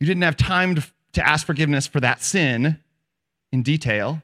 You 0.00 0.06
didn't 0.06 0.22
have 0.22 0.36
time 0.36 0.76
to, 0.76 0.86
to 1.12 1.26
ask 1.26 1.46
forgiveness 1.46 1.86
for 1.86 2.00
that 2.00 2.22
sin 2.22 2.78
in 3.52 3.62
detail, 3.62 4.22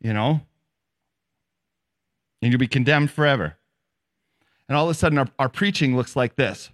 you 0.00 0.12
know, 0.12 0.40
and 2.42 2.52
you'll 2.52 2.58
be 2.60 2.68
condemned 2.68 3.10
forever. 3.10 3.56
And 4.68 4.76
all 4.76 4.84
of 4.84 4.90
a 4.90 4.94
sudden, 4.94 5.18
our, 5.18 5.28
our 5.38 5.48
preaching 5.48 5.96
looks 5.96 6.16
like 6.16 6.36
this. 6.36 6.70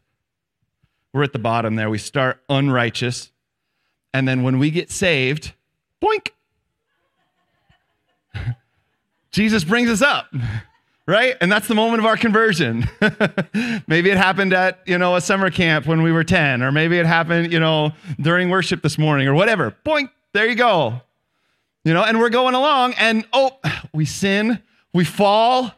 We're 1.13 1.23
at 1.25 1.33
the 1.33 1.39
bottom 1.39 1.77
there. 1.77 1.91
We 1.91 1.99
start 1.99 2.43
unrighteous. 2.49 3.31
And 4.15 4.27
then 4.27 4.43
when 4.43 4.59
we 4.59 4.71
get 4.71 4.91
saved, 4.91 5.53
boink, 6.03 6.31
Jesus 9.33 9.65
brings 9.65 9.89
us 9.89 10.03
up, 10.03 10.33
right? 11.07 11.37
And 11.41 11.51
that's 11.51 11.67
the 11.67 11.75
moment 11.75 12.01
of 12.01 12.07
our 12.07 12.17
conversion. 12.17 12.89
maybe 13.89 14.11
it 14.11 14.17
happened 14.17 14.53
at, 14.53 14.81
you 14.87 14.99
know, 14.99 15.17
a 15.17 15.21
summer 15.21 15.51
camp 15.51 15.87
when 15.87 16.03
we 16.03 16.13
were 16.13 16.25
10, 16.25 16.63
or 16.63 16.71
maybe 16.71 16.99
it 16.99 17.07
happened, 17.07 17.53
you 17.53 17.59
know, 17.59 17.93
during 18.21 18.51
worship 18.51 18.83
this 18.83 18.99
morning 18.99 19.27
or 19.27 19.35
whatever. 19.35 19.71
Point, 19.71 20.11
there 20.33 20.47
you 20.47 20.55
go. 20.55 21.01
You 21.85 21.95
know, 21.95 22.05
and 22.05 22.21
we're 22.21 22.31
going 22.31 22.55
along 22.55 22.95
and 22.95 23.27
oh, 23.33 23.59
we 23.93 24.05
sin, 24.05 24.63
we 24.93 25.05
fall, 25.05 25.73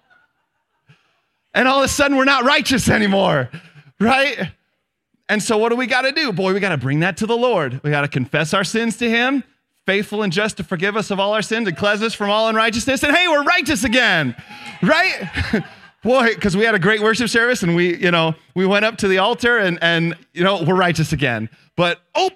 and 1.55 1.69
all 1.69 1.79
of 1.79 1.85
a 1.85 1.89
sudden 1.89 2.17
we're 2.17 2.25
not 2.25 2.45
righteous 2.45 2.89
anymore, 2.89 3.49
right? 4.01 4.51
And 5.29 5.43
so 5.43 5.57
what 5.57 5.71
do 5.71 5.77
we 5.77 5.87
got 5.87 6.03
to 6.03 6.13
do? 6.13 6.33
Boy, 6.33 6.53
we 6.53 6.61
got 6.61 6.71
to 6.71 6.77
bring 6.77 7.01
that 7.01 7.17
to 7.19 7.27
the 7.27 7.37
Lord. 7.37 7.81
We 7.83 7.91
got 7.91 8.03
to 8.03 8.09
confess 8.09 8.53
our 8.53 8.65
sins 8.65 8.97
to 8.99 9.09
him 9.09 9.45
faithful 9.87 10.23
and 10.23 10.33
just 10.33 10.57
to 10.57 10.65
forgive 10.65 10.97
us 10.97 11.11
of 11.11 11.21
all 11.21 11.35
our 11.35 11.43
sins 11.43 11.69
and 11.69 11.77
cleanse 11.77 12.03
us 12.03 12.15
from 12.15 12.31
all 12.31 12.49
unrighteousness. 12.49 13.03
And 13.03 13.15
hey, 13.15 13.29
we're 13.29 13.43
righteous 13.43 13.85
again, 13.85 14.35
right? 14.83 15.31
Boy, 16.03 16.35
because 16.35 16.57
we 16.57 16.65
had 16.65 16.75
a 16.75 16.79
great 16.79 17.01
worship 17.01 17.29
service 17.29 17.63
and 17.63 17.75
we, 17.75 17.97
you 17.97 18.11
know, 18.11 18.35
we 18.55 18.67
went 18.67 18.85
up 18.85 18.99
to 18.99 19.09
the 19.09 19.19
altar 19.19 19.59
and, 19.59 19.79
and, 19.83 20.15
you 20.33 20.45
know, 20.45 20.63
we're 20.63 20.75
righteous 20.75 21.13
again. 21.13 21.49
But, 21.77 22.01
oh, 22.15 22.31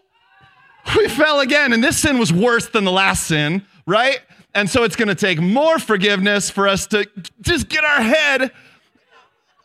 we 0.97 1.09
fell 1.09 1.40
again. 1.40 1.73
And 1.73 1.85
this 1.85 1.99
sin 1.99 2.19
was 2.19 2.33
worse 2.33 2.69
than 2.69 2.85
the 2.85 2.93
last 2.93 3.26
sin, 3.26 3.64
right? 3.87 4.21
And 4.55 4.69
so 4.69 4.85
it's 4.85 4.97
going 4.97 5.09
to 5.09 5.14
take 5.14 5.40
more 5.40 5.78
forgiveness 5.78 6.49
for 6.49 6.67
us 6.67 6.87
to 6.88 7.07
just 7.43 7.69
get 7.69 7.85
our 7.85 8.00
head 8.00 8.50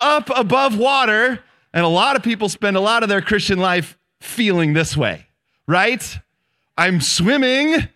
up 0.01 0.29
above 0.35 0.77
water. 0.77 1.39
And 1.73 1.85
a 1.85 1.89
lot 1.89 2.15
of 2.15 2.23
people 2.23 2.49
spend 2.49 2.75
a 2.75 2.81
lot 2.81 3.03
of 3.03 3.09
their 3.09 3.21
Christian 3.21 3.59
life 3.59 3.97
feeling 4.19 4.73
this 4.73 4.95
way, 4.97 5.27
right? 5.65 6.19
I'm 6.77 7.01
swimming, 7.01 7.87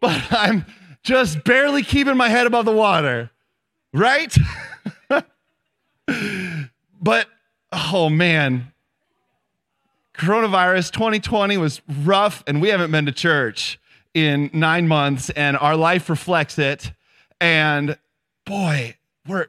but 0.00 0.22
I'm 0.30 0.64
just 1.02 1.44
barely 1.44 1.82
keeping 1.82 2.16
my 2.16 2.28
head 2.28 2.46
above 2.46 2.64
the 2.64 2.72
water, 2.72 3.30
right? 3.92 4.36
but 7.00 7.26
oh 7.72 8.08
man, 8.08 8.72
coronavirus 10.16 10.92
2020 10.92 11.56
was 11.56 11.80
rough, 12.02 12.44
and 12.46 12.62
we 12.62 12.68
haven't 12.68 12.90
been 12.90 13.06
to 13.06 13.12
church 13.12 13.80
in 14.14 14.50
nine 14.52 14.88
months, 14.88 15.30
and 15.30 15.56
our 15.56 15.76
life 15.76 16.08
reflects 16.08 16.58
it. 16.58 16.92
And 17.40 17.96
boy, 18.44 18.96
we're 19.26 19.48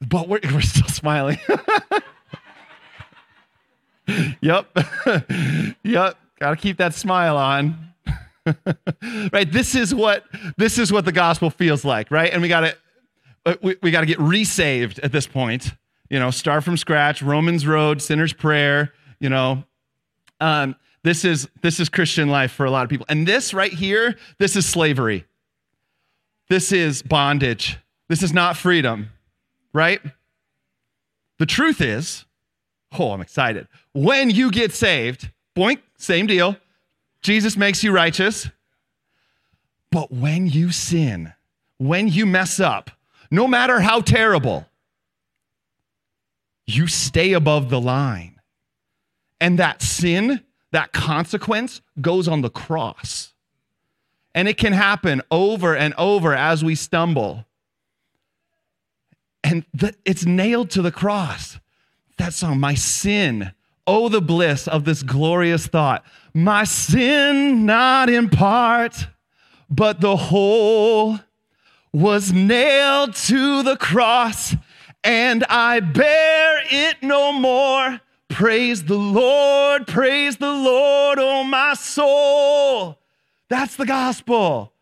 but 0.00 0.28
we're, 0.28 0.40
we're 0.52 0.60
still 0.60 0.88
smiling. 0.88 1.38
yep. 4.40 4.66
yep. 5.82 6.16
Got 6.38 6.50
to 6.50 6.56
keep 6.56 6.78
that 6.78 6.94
smile 6.94 7.36
on. 7.36 7.76
right? 9.32 9.50
This 9.50 9.74
is 9.74 9.94
what 9.94 10.24
this 10.56 10.78
is 10.78 10.92
what 10.92 11.04
the 11.04 11.12
gospel 11.12 11.50
feels 11.50 11.84
like, 11.84 12.10
right? 12.10 12.32
And 12.32 12.40
we 12.42 12.48
got 12.48 12.60
to 12.60 12.76
uh, 13.46 13.54
we, 13.62 13.76
we 13.82 13.90
got 13.90 14.00
to 14.00 14.06
get 14.06 14.18
resaved 14.18 14.98
at 15.00 15.12
this 15.12 15.26
point. 15.26 15.72
You 16.08 16.18
know, 16.18 16.30
start 16.30 16.64
from 16.64 16.76
scratch, 16.76 17.22
Romans 17.22 17.66
road, 17.66 18.02
sinner's 18.02 18.32
prayer, 18.32 18.92
you 19.20 19.28
know. 19.28 19.64
Um, 20.40 20.74
this 21.04 21.24
is 21.24 21.48
this 21.62 21.80
is 21.80 21.88
Christian 21.88 22.28
life 22.28 22.52
for 22.52 22.64
a 22.66 22.70
lot 22.70 22.84
of 22.84 22.90
people. 22.90 23.06
And 23.08 23.26
this 23.26 23.54
right 23.54 23.72
here, 23.72 24.16
this 24.38 24.56
is 24.56 24.66
slavery. 24.66 25.26
This 26.48 26.72
is 26.72 27.02
bondage. 27.02 27.78
This 28.08 28.22
is 28.22 28.32
not 28.32 28.56
freedom 28.56 29.10
right? 29.72 30.00
The 31.38 31.46
truth 31.46 31.80
is, 31.80 32.24
oh, 32.98 33.12
I'm 33.12 33.20
excited. 33.20 33.66
When 33.92 34.30
you 34.30 34.50
get 34.50 34.72
saved, 34.72 35.30
boink, 35.56 35.80
same 35.96 36.26
deal. 36.26 36.56
Jesus 37.22 37.56
makes 37.56 37.82
you 37.82 37.92
righteous. 37.92 38.48
But 39.90 40.12
when 40.12 40.46
you 40.46 40.70
sin, 40.70 41.32
when 41.78 42.08
you 42.08 42.26
mess 42.26 42.60
up, 42.60 42.90
no 43.30 43.46
matter 43.48 43.80
how 43.80 44.00
terrible, 44.00 44.66
you 46.66 46.86
stay 46.86 47.32
above 47.32 47.70
the 47.70 47.80
line. 47.80 48.40
And 49.40 49.58
that 49.58 49.82
sin, 49.82 50.44
that 50.70 50.92
consequence 50.92 51.80
goes 52.00 52.28
on 52.28 52.42
the 52.42 52.50
cross. 52.50 53.34
And 54.34 54.46
it 54.46 54.56
can 54.56 54.72
happen 54.72 55.22
over 55.30 55.74
and 55.74 55.92
over 55.98 56.34
as 56.34 56.62
we 56.62 56.76
stumble 56.76 57.46
and 59.42 59.64
the, 59.74 59.94
it's 60.04 60.24
nailed 60.24 60.70
to 60.70 60.82
the 60.82 60.92
cross. 60.92 61.58
That 62.18 62.34
song, 62.34 62.60
My 62.60 62.74
Sin. 62.74 63.52
Oh, 63.92 64.08
the 64.08 64.20
bliss 64.20 64.68
of 64.68 64.84
this 64.84 65.02
glorious 65.02 65.66
thought. 65.66 66.04
My 66.32 66.62
sin, 66.62 67.66
not 67.66 68.08
in 68.08 68.28
part, 68.28 69.08
but 69.68 70.00
the 70.00 70.14
whole, 70.14 71.18
was 71.92 72.32
nailed 72.32 73.16
to 73.16 73.64
the 73.64 73.76
cross, 73.76 74.54
and 75.02 75.44
I 75.48 75.80
bear 75.80 76.62
it 76.70 77.02
no 77.02 77.32
more. 77.32 78.00
Praise 78.28 78.84
the 78.84 78.94
Lord, 78.94 79.88
praise 79.88 80.36
the 80.36 80.52
Lord, 80.52 81.18
oh 81.18 81.42
my 81.42 81.74
soul. 81.74 83.00
That's 83.48 83.74
the 83.74 83.86
gospel. 83.86 84.72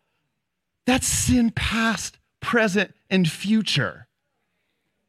That's 0.85 1.07
sin 1.07 1.49
past, 1.49 2.19
present, 2.41 2.93
and 3.09 3.27
future. 3.27 4.07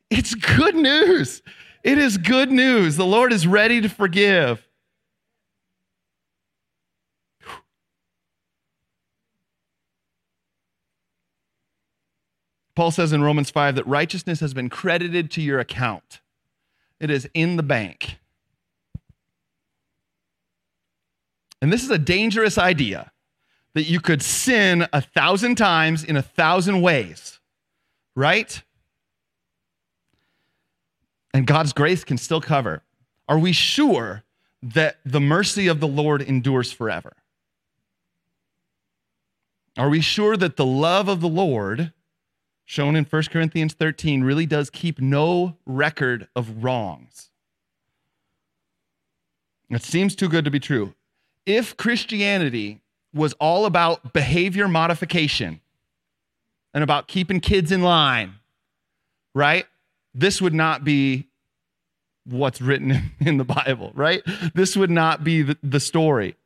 It's 0.09 0.35
good 0.35 0.75
news. 0.75 1.43
It 1.83 1.99
is 1.99 2.19
good 2.19 2.53
news. 2.53 2.97
The 2.97 3.07
Lord 3.07 3.33
is 3.33 3.47
ready 3.47 3.81
to 3.81 3.89
forgive. 3.89 4.67
Paul 12.75 12.91
says 12.91 13.13
in 13.13 13.23
Romans 13.23 13.51
5 13.51 13.75
that 13.75 13.87
righteousness 13.87 14.41
has 14.41 14.55
been 14.55 14.71
credited 14.71 15.31
to 15.33 15.43
your 15.43 15.59
account, 15.59 16.21
it 16.99 17.11
is 17.11 17.29
in 17.35 17.57
the 17.57 17.63
bank. 17.63 18.19
And 21.63 21.73
this 21.73 21.85
is 21.85 21.91
a 21.91 21.99
dangerous 21.99 22.57
idea 22.57 23.13
that 23.75 23.83
you 23.85 24.01
could 24.01 24.23
sin 24.23 24.87
a 24.93 25.01
thousand 25.01 25.57
times 25.57 26.03
in 26.03 26.17
a 26.17 26.23
thousand 26.23 26.81
ways, 26.81 27.39
right? 28.15 28.63
And 31.33 31.47
God's 31.47 31.73
grace 31.73 32.05
can 32.05 32.19
still 32.19 32.41
cover, 32.41 32.83
are 33.29 33.39
we 33.39 33.53
sure 33.53 34.25
that 34.63 34.99
the 35.05 35.21
mercy 35.21 35.67
of 35.67 35.81
the 35.81 35.89
Lord 35.89 36.23
endures 36.23 36.73
forever? 36.73 37.17
Are 39.79 39.89
we 39.89 40.01
sure 40.01 40.37
that 40.37 40.57
the 40.57 40.67
love 40.67 41.09
of 41.09 41.21
the 41.21 41.29
Lord, 41.29 41.93
shown 42.65 42.97
in 42.97 43.05
1 43.05 43.23
Corinthians 43.31 43.73
13, 43.73 44.23
really 44.23 44.47
does 44.47 44.69
keep 44.69 45.01
no 45.01 45.57
record 45.65 46.29
of 46.35 46.65
wrongs? 46.65 47.31
It 49.71 49.83
seems 49.85 50.17
too 50.17 50.29
good 50.29 50.45
to 50.45 50.51
be 50.51 50.61
true. 50.61 50.95
If 51.47 51.77
Christianity 51.77 52.81
was 53.15 53.33
all 53.35 53.65
about 53.65 54.13
behavior 54.13 54.69
modification 54.69 55.61
and 56.75 56.85
about 56.85 57.09
keeping 57.09 57.41
kids 57.41 57.73
in 57.73 57.83
line, 57.83 58.35
right? 59.35 59.67
This 60.15 60.41
would 60.41 60.55
not 60.55 60.85
be 60.85 61.29
what's 62.25 62.61
written 62.61 63.13
in 63.21 63.37
the 63.37 63.45
Bible, 63.45 63.93
right? 63.95 64.23
This 64.55 64.77
would 64.77 64.91
not 64.91 65.25
be 65.25 65.43
the, 65.43 65.59
the 65.63 65.81
story. 65.81 66.37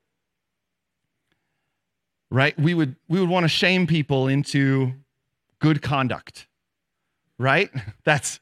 Right? 2.31 2.59
We 2.59 2.75
would 2.75 2.97
we 3.09 3.21
would 3.21 3.29
want 3.29 3.45
to 3.45 3.49
shame 3.49 3.87
people 3.87 4.27
into 4.27 4.93
good 5.61 5.83
conduct. 5.83 6.47
Right? 7.39 7.71
That's 8.05 8.41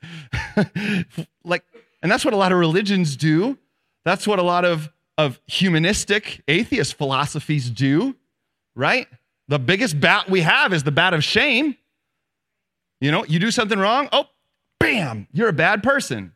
like 1.45 1.65
and 2.03 2.11
that's 2.11 2.25
what 2.25 2.35
a 2.35 2.37
lot 2.37 2.51
of 2.51 2.59
religions 2.59 3.17
do. 3.17 3.57
That's 4.05 4.27
what 4.27 4.39
a 4.39 4.43
lot 4.43 4.65
of 4.65 4.91
of 5.19 5.41
humanistic 5.47 6.43
atheist 6.49 6.95
philosophies 6.95 7.71
do, 7.71 8.17
right? 8.75 9.07
The 9.49 9.59
biggest 9.59 10.01
bat 10.01 10.29
we 10.29 10.41
have 10.41 10.73
is 10.73 10.83
the 10.83 10.91
bat 10.91 11.15
of 11.15 11.23
shame. 11.23 11.77
You 13.01 13.11
know, 13.11 13.25
you 13.25 13.39
do 13.39 13.51
something 13.51 13.79
wrong, 13.79 14.09
oh, 14.13 14.27
bam, 14.83 15.29
you're 15.33 15.49
a 15.49 15.53
bad 15.53 15.83
person. 15.83 16.33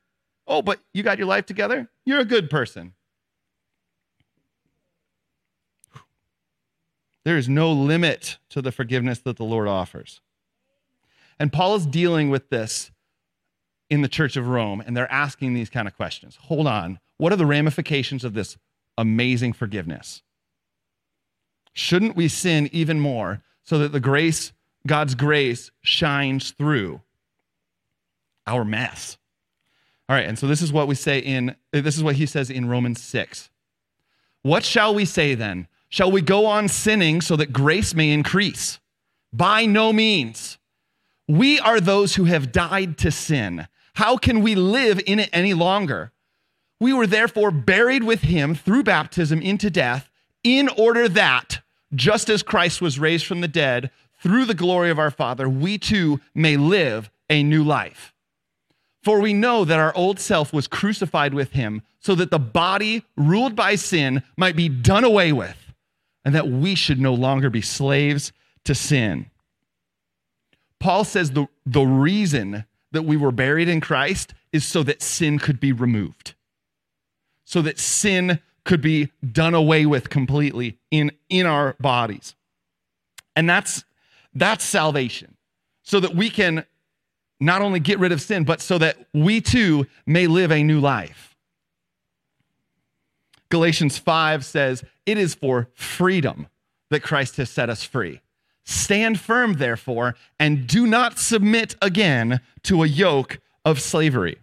Oh, 0.46 0.62
but 0.62 0.80
you 0.94 1.02
got 1.02 1.18
your 1.18 1.26
life 1.26 1.46
together? 1.46 1.88
You're 2.04 2.20
a 2.20 2.24
good 2.24 2.48
person. 2.48 2.94
There 7.24 7.36
is 7.36 7.48
no 7.48 7.72
limit 7.72 8.38
to 8.50 8.62
the 8.62 8.70
forgiveness 8.70 9.18
that 9.20 9.36
the 9.36 9.44
Lord 9.44 9.66
offers. 9.66 10.20
And 11.40 11.52
Paul 11.52 11.74
is 11.74 11.84
dealing 11.84 12.30
with 12.30 12.50
this 12.50 12.92
in 13.90 14.02
the 14.02 14.08
church 14.08 14.36
of 14.36 14.46
Rome, 14.46 14.80
and 14.80 14.96
they're 14.96 15.10
asking 15.10 15.54
these 15.54 15.68
kind 15.68 15.88
of 15.88 15.96
questions. 15.96 16.38
Hold 16.42 16.68
on. 16.68 17.00
What 17.18 17.32
are 17.32 17.36
the 17.36 17.46
ramifications 17.46 18.24
of 18.24 18.34
this 18.34 18.56
amazing 18.96 19.54
forgiveness? 19.54 20.22
Shouldn't 21.72 22.16
we 22.16 22.28
sin 22.28 22.68
even 22.72 23.00
more 23.00 23.42
so 23.64 23.78
that 23.78 23.92
the 23.92 24.00
grace, 24.00 24.52
God's 24.86 25.16
grace, 25.16 25.72
shines 25.82 26.52
through? 26.52 27.02
Our 28.46 28.64
mess. 28.64 29.18
All 30.08 30.16
right, 30.16 30.26
and 30.26 30.38
so 30.38 30.46
this 30.46 30.62
is 30.62 30.72
what 30.72 30.86
we 30.86 30.94
say 30.94 31.18
in 31.18 31.50
uh, 31.50 31.80
this 31.80 31.96
is 31.96 32.02
what 32.02 32.16
he 32.16 32.26
says 32.26 32.50
in 32.50 32.68
Romans 32.68 33.02
6. 33.02 33.50
What 34.42 34.64
shall 34.64 34.94
we 34.94 35.04
say 35.04 35.34
then? 35.34 35.66
Shall 35.88 36.10
we 36.10 36.20
go 36.20 36.46
on 36.46 36.68
sinning 36.68 37.20
so 37.20 37.36
that 37.36 37.52
grace 37.52 37.94
may 37.94 38.12
increase? 38.12 38.78
By 39.32 39.66
no 39.66 39.92
means. 39.92 40.58
We 41.28 41.58
are 41.58 41.80
those 41.80 42.14
who 42.14 42.24
have 42.24 42.52
died 42.52 42.98
to 42.98 43.10
sin. 43.10 43.66
How 43.94 44.16
can 44.16 44.42
we 44.42 44.54
live 44.54 45.00
in 45.06 45.18
it 45.18 45.30
any 45.32 45.54
longer? 45.54 46.12
We 46.78 46.92
were 46.92 47.06
therefore 47.06 47.50
buried 47.50 48.04
with 48.04 48.22
him 48.22 48.54
through 48.54 48.84
baptism 48.84 49.40
into 49.40 49.70
death, 49.70 50.08
in 50.44 50.68
order 50.68 51.08
that, 51.08 51.60
just 51.94 52.28
as 52.28 52.42
Christ 52.42 52.80
was 52.80 52.98
raised 52.98 53.26
from 53.26 53.40
the 53.40 53.48
dead 53.48 53.90
through 54.22 54.44
the 54.44 54.54
glory 54.54 54.90
of 54.90 54.98
our 54.98 55.10
Father, 55.10 55.48
we 55.48 55.78
too 55.78 56.20
may 56.34 56.56
live 56.56 57.10
a 57.28 57.42
new 57.42 57.64
life. 57.64 58.14
For 59.06 59.20
we 59.20 59.34
know 59.34 59.64
that 59.64 59.78
our 59.78 59.94
old 59.94 60.18
self 60.18 60.52
was 60.52 60.66
crucified 60.66 61.32
with 61.32 61.52
him 61.52 61.82
so 62.00 62.16
that 62.16 62.32
the 62.32 62.40
body 62.40 63.04
ruled 63.16 63.54
by 63.54 63.76
sin 63.76 64.24
might 64.36 64.56
be 64.56 64.68
done 64.68 65.04
away 65.04 65.32
with, 65.32 65.72
and 66.24 66.34
that 66.34 66.48
we 66.48 66.74
should 66.74 66.98
no 66.98 67.14
longer 67.14 67.48
be 67.48 67.62
slaves 67.62 68.32
to 68.64 68.74
sin. 68.74 69.30
Paul 70.80 71.04
says 71.04 71.30
the, 71.30 71.46
the 71.64 71.84
reason 71.84 72.64
that 72.90 73.04
we 73.04 73.16
were 73.16 73.30
buried 73.30 73.68
in 73.68 73.80
Christ 73.80 74.34
is 74.52 74.64
so 74.64 74.82
that 74.82 75.00
sin 75.00 75.38
could 75.38 75.60
be 75.60 75.70
removed, 75.70 76.34
so 77.44 77.62
that 77.62 77.78
sin 77.78 78.40
could 78.64 78.80
be 78.80 79.12
done 79.24 79.54
away 79.54 79.86
with 79.86 80.10
completely 80.10 80.78
in, 80.90 81.12
in 81.28 81.46
our 81.46 81.76
bodies. 81.78 82.34
And 83.36 83.48
that's, 83.48 83.84
that's 84.34 84.64
salvation, 84.64 85.36
so 85.84 86.00
that 86.00 86.16
we 86.16 86.28
can 86.28 86.64
not 87.40 87.62
only 87.62 87.80
get 87.80 87.98
rid 87.98 88.12
of 88.12 88.22
sin, 88.22 88.44
but 88.44 88.60
so 88.60 88.78
that 88.78 88.96
we 89.12 89.40
too 89.40 89.86
may 90.06 90.26
live 90.26 90.50
a 90.50 90.62
new 90.62 90.80
life. 90.80 91.36
Galatians 93.48 93.98
5 93.98 94.44
says, 94.44 94.84
It 95.04 95.18
is 95.18 95.34
for 95.34 95.68
freedom 95.74 96.48
that 96.90 97.02
Christ 97.02 97.36
has 97.36 97.50
set 97.50 97.70
us 97.70 97.84
free. 97.84 98.20
Stand 98.64 99.20
firm, 99.20 99.54
therefore, 99.54 100.16
and 100.40 100.66
do 100.66 100.86
not 100.86 101.18
submit 101.18 101.76
again 101.80 102.40
to 102.64 102.82
a 102.82 102.86
yoke 102.86 103.38
of 103.64 103.80
slavery. 103.80 104.38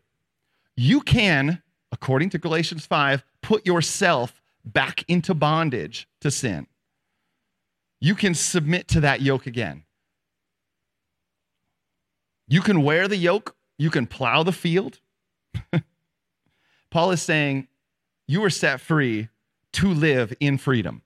You 0.77 1.01
can, 1.01 1.61
according 1.91 2.29
to 2.31 2.37
Galatians 2.37 2.85
5, 2.85 3.23
put 3.41 3.65
yourself 3.65 4.41
back 4.63 5.03
into 5.09 5.33
bondage 5.33 6.07
to 6.21 6.31
sin. 6.31 6.67
You 7.99 8.15
can 8.15 8.33
submit 8.33 8.87
to 8.89 9.01
that 9.01 9.21
yoke 9.21 9.45
again. 9.45 9.83
You 12.47 12.61
can 12.61 12.83
wear 12.83 13.07
the 13.07 13.17
yoke, 13.17 13.55
you 13.77 13.89
can 13.89 14.07
plow 14.07 14.43
the 14.43 14.51
field. 14.51 14.99
Paul 16.91 17.11
is 17.11 17.21
saying, 17.21 17.67
You 18.27 18.41
were 18.41 18.49
set 18.49 18.79
free 18.79 19.29
to 19.73 19.93
live 19.93 20.33
in 20.39 20.57
freedom. 20.57 21.01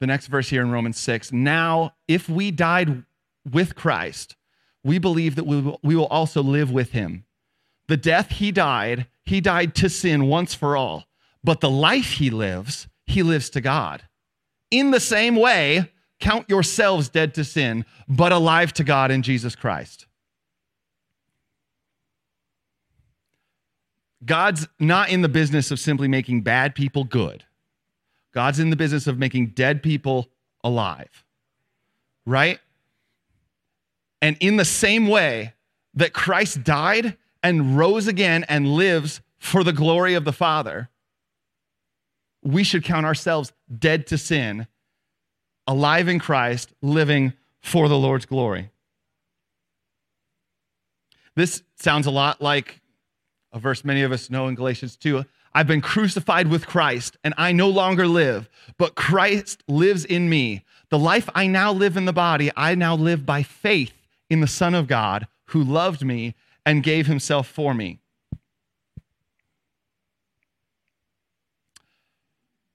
The 0.00 0.06
next 0.06 0.28
verse 0.28 0.48
here 0.48 0.62
in 0.62 0.70
Romans 0.70 0.98
6 0.98 1.32
Now, 1.32 1.94
if 2.06 2.28
we 2.28 2.50
died 2.50 3.04
with 3.50 3.74
Christ, 3.74 4.36
we 4.84 4.98
believe 4.98 5.34
that 5.36 5.46
we 5.46 5.60
will, 5.60 5.80
we 5.82 5.96
will 5.96 6.06
also 6.06 6.42
live 6.42 6.70
with 6.70 6.92
him. 6.92 7.24
The 7.88 7.96
death 7.96 8.30
he 8.32 8.52
died, 8.52 9.06
he 9.24 9.40
died 9.40 9.74
to 9.76 9.88
sin 9.88 10.26
once 10.26 10.54
for 10.54 10.76
all. 10.76 11.04
But 11.42 11.60
the 11.60 11.70
life 11.70 12.12
he 12.12 12.30
lives, 12.30 12.88
he 13.06 13.22
lives 13.22 13.50
to 13.50 13.60
God. 13.60 14.02
In 14.70 14.90
the 14.90 15.00
same 15.00 15.36
way, 15.36 15.90
count 16.20 16.48
yourselves 16.48 17.08
dead 17.08 17.34
to 17.34 17.44
sin, 17.44 17.84
but 18.08 18.32
alive 18.32 18.72
to 18.74 18.84
God 18.84 19.10
in 19.10 19.22
Jesus 19.22 19.54
Christ. 19.54 20.06
God's 24.24 24.66
not 24.80 25.10
in 25.10 25.22
the 25.22 25.28
business 25.28 25.70
of 25.70 25.78
simply 25.78 26.08
making 26.08 26.42
bad 26.42 26.74
people 26.74 27.04
good. 27.04 27.44
God's 28.34 28.58
in 28.58 28.70
the 28.70 28.76
business 28.76 29.06
of 29.06 29.18
making 29.18 29.48
dead 29.48 29.82
people 29.82 30.28
alive. 30.64 31.24
Right? 32.26 32.58
And 34.20 34.36
in 34.40 34.56
the 34.56 34.64
same 34.64 35.06
way 35.06 35.54
that 35.94 36.12
Christ 36.12 36.64
died 36.64 37.16
and 37.42 37.78
rose 37.78 38.08
again 38.08 38.44
and 38.48 38.74
lives 38.74 39.20
for 39.38 39.62
the 39.62 39.72
glory 39.72 40.14
of 40.14 40.24
the 40.24 40.32
Father, 40.32 40.90
we 42.42 42.64
should 42.64 42.84
count 42.84 43.06
ourselves 43.06 43.52
dead 43.78 44.06
to 44.08 44.18
sin, 44.18 44.66
alive 45.68 46.08
in 46.08 46.18
Christ, 46.18 46.72
living 46.82 47.34
for 47.60 47.88
the 47.88 47.98
Lord's 47.98 48.26
glory. 48.26 48.70
This 51.36 51.62
sounds 51.76 52.06
a 52.06 52.10
lot 52.10 52.42
like 52.42 52.80
a 53.52 53.60
verse 53.60 53.84
many 53.84 54.02
of 54.02 54.10
us 54.10 54.30
know 54.30 54.48
in 54.48 54.56
Galatians 54.56 54.96
2. 54.96 55.24
I've 55.54 55.66
been 55.66 55.80
crucified 55.80 56.48
with 56.48 56.66
Christ, 56.66 57.16
and 57.22 57.34
I 57.36 57.52
no 57.52 57.68
longer 57.68 58.08
live, 58.08 58.48
but 58.78 58.94
Christ 58.94 59.62
lives 59.68 60.04
in 60.04 60.28
me. 60.28 60.64
The 60.88 60.98
life 60.98 61.28
I 61.34 61.46
now 61.46 61.72
live 61.72 61.96
in 61.96 62.06
the 62.06 62.12
body, 62.12 62.50
I 62.56 62.74
now 62.74 62.96
live 62.96 63.24
by 63.24 63.42
faith 63.42 63.92
in 64.28 64.40
the 64.40 64.46
Son 64.46 64.74
of 64.74 64.86
God 64.86 65.26
who 65.46 65.62
loved 65.62 66.04
me 66.04 66.34
and 66.66 66.82
gave 66.82 67.06
himself 67.06 67.46
for 67.46 67.74
me. 67.74 67.98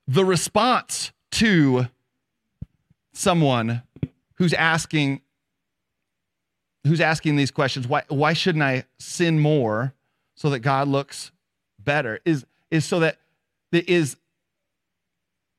The 0.07 0.25
response 0.25 1.11
to 1.31 1.87
someone 3.13 3.83
who's 4.35 4.53
asking 4.53 5.21
who's 6.85 6.99
asking 6.99 7.35
these 7.35 7.51
questions 7.51 7.87
why, 7.87 8.03
why 8.09 8.33
shouldn't 8.33 8.63
i 8.63 8.83
sin 8.97 9.39
more 9.39 9.93
so 10.35 10.49
that 10.49 10.59
god 10.59 10.87
looks 10.87 11.31
better 11.79 12.19
is 12.25 12.45
is 12.71 12.83
so 12.83 12.99
that 12.99 13.17
is 13.71 14.17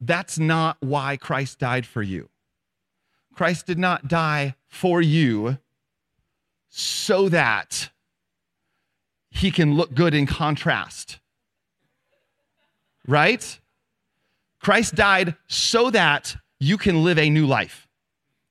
that's 0.01 0.39
not 0.39 0.77
why 0.81 1.17
christ 1.17 1.59
died 1.59 1.87
for 1.87 2.03
you 2.03 2.29
christ 3.35 3.67
did 3.67 3.79
not 3.79 4.09
die 4.09 4.55
for 4.67 5.01
you 5.01 5.57
so 6.77 7.29
that 7.29 7.91
he 9.35 9.51
can 9.51 9.75
look 9.75 9.95
good 9.95 10.15
in 10.15 10.27
contrast. 10.27 11.19
Right? 13.07 13.61
Christ 14.61 14.95
died 14.95 15.37
so 15.47 15.91
that 15.91 16.37
you 16.65 16.79
can 16.79 17.05
live 17.05 17.19
a 17.19 17.31
new 17.31 17.47
life. 17.47 17.89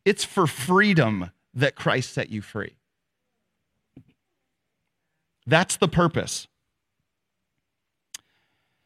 It's 0.06 0.24
for 0.24 0.48
freedom 0.48 1.32
that 1.54 1.76
Christ 1.76 2.14
set 2.14 2.30
you 2.30 2.42
free. 2.42 2.76
That's 5.46 5.78
the 5.78 5.88
purpose. 5.88 6.48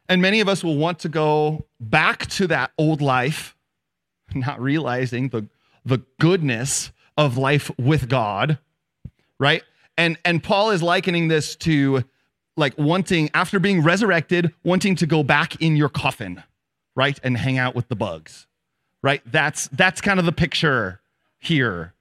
And 0.09 0.21
many 0.21 0.39
of 0.39 0.47
us 0.47 0.63
will 0.63 0.77
want 0.77 0.99
to 0.99 1.09
go 1.09 1.65
back 1.79 2.27
to 2.27 2.47
that 2.47 2.71
old 2.77 3.01
life, 3.01 3.55
not 4.33 4.59
realizing 4.61 5.29
the, 5.29 5.47
the 5.85 6.03
goodness 6.19 6.91
of 7.17 7.37
life 7.37 7.71
with 7.77 8.09
God 8.09 8.57
right? 9.39 9.63
And 9.97 10.17
and 10.25 10.43
Paul 10.43 10.71
is 10.71 10.83
likening 10.83 11.27
this 11.27 11.55
to 11.57 12.03
like 12.55 12.77
wanting 12.77 13.29
after 13.33 13.59
being 13.59 13.83
resurrected, 13.83 14.53
wanting 14.63 14.95
to 14.97 15.05
go 15.05 15.23
back 15.23 15.61
in 15.61 15.75
your 15.75 15.89
coffin, 15.89 16.43
right? 16.95 17.19
And 17.23 17.37
hang 17.37 17.57
out 17.57 17.75
with 17.75 17.87
the 17.87 17.95
bugs. 17.95 18.46
Right? 19.07 19.21
That's 19.25 19.69
that's 19.69 20.01
kind 20.01 20.19
of 20.19 20.25
the 20.25 20.33
picture 20.33 20.99
here. 21.39 21.93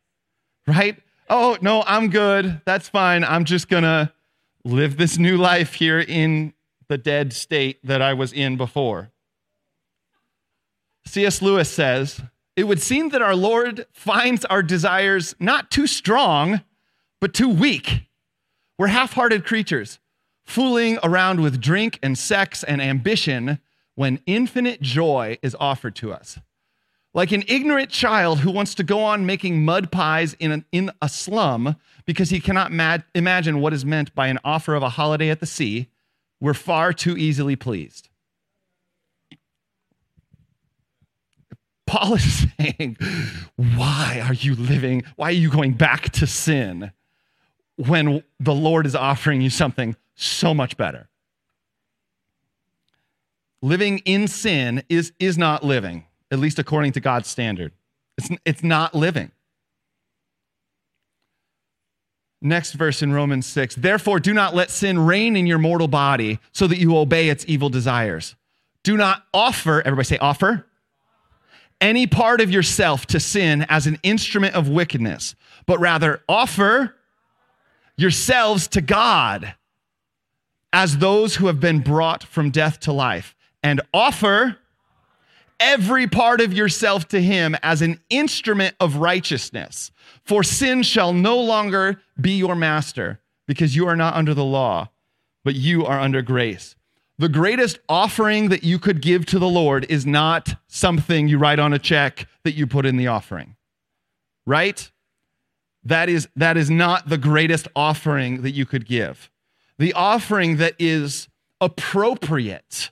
Right? 0.66 0.98
Oh, 1.30 1.56
no, 1.60 1.84
I'm 1.86 2.10
good. 2.10 2.60
That's 2.64 2.88
fine. 2.88 3.22
I'm 3.22 3.44
just 3.44 3.68
going 3.68 3.84
to 3.84 4.12
live 4.64 4.96
this 4.96 5.16
new 5.16 5.36
life 5.36 5.74
here 5.74 6.00
in 6.00 6.52
the 6.88 6.98
dead 6.98 7.32
state 7.32 7.78
that 7.86 8.02
I 8.02 8.14
was 8.14 8.32
in 8.32 8.56
before. 8.56 9.12
C.S. 11.04 11.40
Lewis 11.40 11.70
says, 11.70 12.22
It 12.56 12.64
would 12.64 12.82
seem 12.82 13.10
that 13.10 13.22
our 13.22 13.36
Lord 13.36 13.86
finds 13.92 14.44
our 14.46 14.64
desires 14.64 15.36
not 15.38 15.70
too 15.70 15.86
strong, 15.86 16.62
but 17.20 17.32
too 17.32 17.48
weak. 17.48 18.02
We're 18.80 18.88
half 18.88 19.12
hearted 19.12 19.44
creatures, 19.44 20.00
fooling 20.44 20.98
around 21.04 21.40
with 21.40 21.60
drink 21.60 22.00
and 22.02 22.18
sex 22.18 22.64
and 22.64 22.82
ambition 22.82 23.60
when 23.94 24.18
infinite 24.26 24.80
joy 24.80 25.38
is 25.40 25.54
offered 25.60 25.94
to 25.94 26.12
us. 26.12 26.40
Like 27.16 27.32
an 27.32 27.42
ignorant 27.48 27.90
child 27.90 28.40
who 28.40 28.52
wants 28.52 28.76
to 28.76 28.84
go 28.84 29.00
on 29.02 29.26
making 29.26 29.64
mud 29.64 29.90
pies 29.90 30.34
in, 30.34 30.52
an, 30.52 30.64
in 30.70 30.92
a 31.02 31.08
slum 31.08 31.74
because 32.04 32.30
he 32.30 32.38
cannot 32.38 32.70
mad, 32.70 33.02
imagine 33.14 33.60
what 33.60 33.72
is 33.72 33.84
meant 33.84 34.14
by 34.14 34.28
an 34.28 34.38
offer 34.44 34.76
of 34.76 34.84
a 34.84 34.90
holiday 34.90 35.30
at 35.30 35.40
the 35.40 35.46
sea, 35.46 35.88
we're 36.40 36.54
far 36.54 36.92
too 36.92 37.16
easily 37.16 37.56
pleased. 37.56 38.08
Paul 41.86 42.14
is 42.14 42.46
saying, 42.60 42.96
Why 43.56 44.22
are 44.22 44.34
you 44.34 44.54
living? 44.54 45.02
Why 45.16 45.30
are 45.30 45.32
you 45.32 45.50
going 45.50 45.72
back 45.72 46.10
to 46.10 46.28
sin? 46.28 46.92
when 47.76 48.22
the 48.40 48.54
Lord 48.54 48.86
is 48.86 48.94
offering 48.94 49.40
you 49.40 49.50
something 49.50 49.96
so 50.14 50.54
much 50.54 50.76
better. 50.76 51.08
Living 53.62 53.98
in 53.98 54.28
sin 54.28 54.82
is, 54.88 55.12
is 55.18 55.36
not 55.36 55.64
living, 55.64 56.04
at 56.30 56.38
least 56.38 56.58
according 56.58 56.92
to 56.92 57.00
God's 57.00 57.28
standard. 57.28 57.72
It's, 58.18 58.28
it's 58.44 58.62
not 58.62 58.94
living. 58.94 59.30
Next 62.42 62.72
verse 62.72 63.02
in 63.02 63.12
Romans 63.12 63.46
6 63.46 63.76
Therefore, 63.76 64.20
do 64.20 64.34
not 64.34 64.54
let 64.54 64.70
sin 64.70 64.98
reign 64.98 65.36
in 65.36 65.46
your 65.46 65.58
mortal 65.58 65.88
body 65.88 66.38
so 66.52 66.66
that 66.66 66.78
you 66.78 66.96
obey 66.96 67.28
its 67.28 67.44
evil 67.48 67.68
desires. 67.68 68.36
Do 68.82 68.96
not 68.96 69.24
offer, 69.34 69.80
everybody 69.80 70.06
say 70.06 70.18
offer, 70.18 70.66
any 71.80 72.06
part 72.06 72.40
of 72.40 72.50
yourself 72.50 73.06
to 73.06 73.20
sin 73.20 73.66
as 73.68 73.86
an 73.86 73.98
instrument 74.02 74.54
of 74.54 74.68
wickedness, 74.68 75.34
but 75.66 75.78
rather 75.78 76.22
offer 76.28 76.94
yourselves 77.96 78.68
to 78.68 78.80
God 78.80 79.54
as 80.72 80.98
those 80.98 81.36
who 81.36 81.46
have 81.46 81.60
been 81.60 81.80
brought 81.80 82.22
from 82.22 82.50
death 82.50 82.80
to 82.80 82.92
life, 82.92 83.34
and 83.62 83.80
offer 83.94 84.58
every 85.60 86.06
part 86.06 86.40
of 86.40 86.52
yourself 86.52 87.08
to 87.08 87.20
Him 87.20 87.56
as 87.62 87.82
an 87.82 88.00
instrument 88.10 88.74
of 88.80 88.96
righteousness. 88.96 89.90
For 90.24 90.42
sin 90.42 90.82
shall 90.82 91.12
no 91.12 91.38
longer 91.38 92.00
be 92.20 92.32
your 92.32 92.54
master, 92.54 93.20
because 93.46 93.76
you 93.76 93.86
are 93.86 93.96
not 93.96 94.14
under 94.14 94.34
the 94.34 94.44
law, 94.44 94.90
but 95.44 95.54
you 95.54 95.84
are 95.86 96.00
under 96.00 96.22
grace. 96.22 96.76
The 97.18 97.28
greatest 97.28 97.78
offering 97.88 98.50
that 98.50 98.62
you 98.62 98.78
could 98.78 99.00
give 99.00 99.24
to 99.26 99.38
the 99.38 99.48
Lord 99.48 99.86
is 99.88 100.04
not 100.04 100.56
something 100.66 101.28
you 101.28 101.38
write 101.38 101.58
on 101.58 101.72
a 101.72 101.78
check 101.78 102.28
that 102.44 102.54
you 102.54 102.66
put 102.66 102.84
in 102.84 102.96
the 102.96 103.06
offering, 103.06 103.56
right? 104.44 104.90
that 105.86 106.08
is, 106.08 106.28
that 106.34 106.56
is 106.56 106.68
not 106.68 107.08
the 107.08 107.16
greatest 107.16 107.68
offering 107.76 108.42
that 108.42 108.50
you 108.50 108.66
could 108.66 108.86
give. 108.86 109.30
The 109.78 109.92
offering 109.92 110.56
that 110.56 110.74
is 110.78 111.28
appropriate 111.60 112.90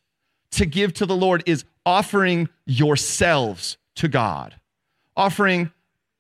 to 0.57 0.67
give 0.67 0.95
to 0.95 1.07
the 1.07 1.17
Lord 1.17 1.43
is 1.47 1.65
offering 1.87 2.49
yourselves 2.67 3.77
to 3.97 4.09
God, 4.09 4.57
offering 5.17 5.71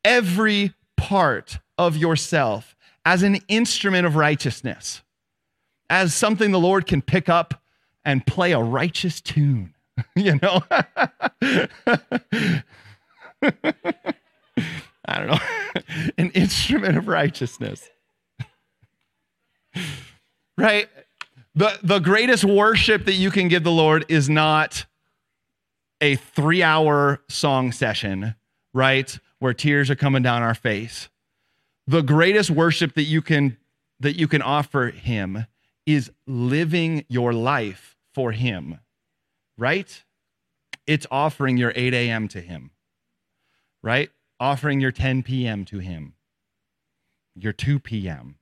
every 0.05 0.75
part 0.97 1.59
of 1.79 1.97
yourself 1.97 2.77
as 3.05 3.23
an 3.23 3.37
instrument 3.49 4.07
of 4.07 4.16
righteousness, 4.16 5.03
as 5.90 6.14
something 6.14 6.51
the 6.51 6.61
Lord 6.61 6.87
can 6.87 7.03
pick 7.03 7.29
up 7.29 7.61
and 8.05 8.27
play 8.27 8.53
a 8.53 8.61
righteous 8.61 9.20
tune, 9.20 9.75
you 10.16 10.38
know? 10.40 10.62
I 15.07 15.18
don't 15.18 15.27
know. 15.27 15.38
An 16.18 16.31
instrument 16.31 16.97
of 16.97 17.09
righteousness. 17.09 17.90
right? 20.57 20.88
The, 21.55 21.79
the 21.83 22.01
greatest 22.01 22.45
worship 22.45 23.05
that 23.05 23.14
you 23.14 23.31
can 23.31 23.49
give 23.49 23.62
the 23.62 23.71
Lord 23.71 24.05
is 24.09 24.29
not 24.29 24.87
a 26.01 26.17
three 26.17 26.62
hour 26.62 27.23
song 27.29 27.71
session, 27.71 28.35
right? 28.73 29.17
Where 29.38 29.55
tears 29.55 29.88
are 29.90 29.95
coming 29.95 30.23
down 30.23 30.43
our 30.43 30.55
face. 30.55 31.09
The 31.87 32.03
greatest 32.03 32.51
worship 32.51 32.95
that 32.95 33.05
you 33.05 33.23
can 33.23 33.57
that 34.01 34.19
you 34.19 34.27
can 34.27 34.43
offer 34.43 34.88
him 34.88 35.47
is 35.87 36.11
living 36.27 37.05
your 37.09 37.33
life 37.33 37.97
for 38.12 38.33
him, 38.33 38.81
right? 39.57 40.03
It's 40.87 41.07
offering 41.11 41.57
your 41.57 41.73
8 41.75 41.95
a.m. 41.95 42.29
to 42.29 42.40
him, 42.40 42.73
right? 43.83 44.11
Offering 44.40 44.81
your 44.81 44.93
10 44.93 45.23
p.m. 45.23 45.64
to 45.67 45.79
him, 45.79 46.14
your 47.37 47.53
2 47.53 47.79
p.m. 47.79 48.37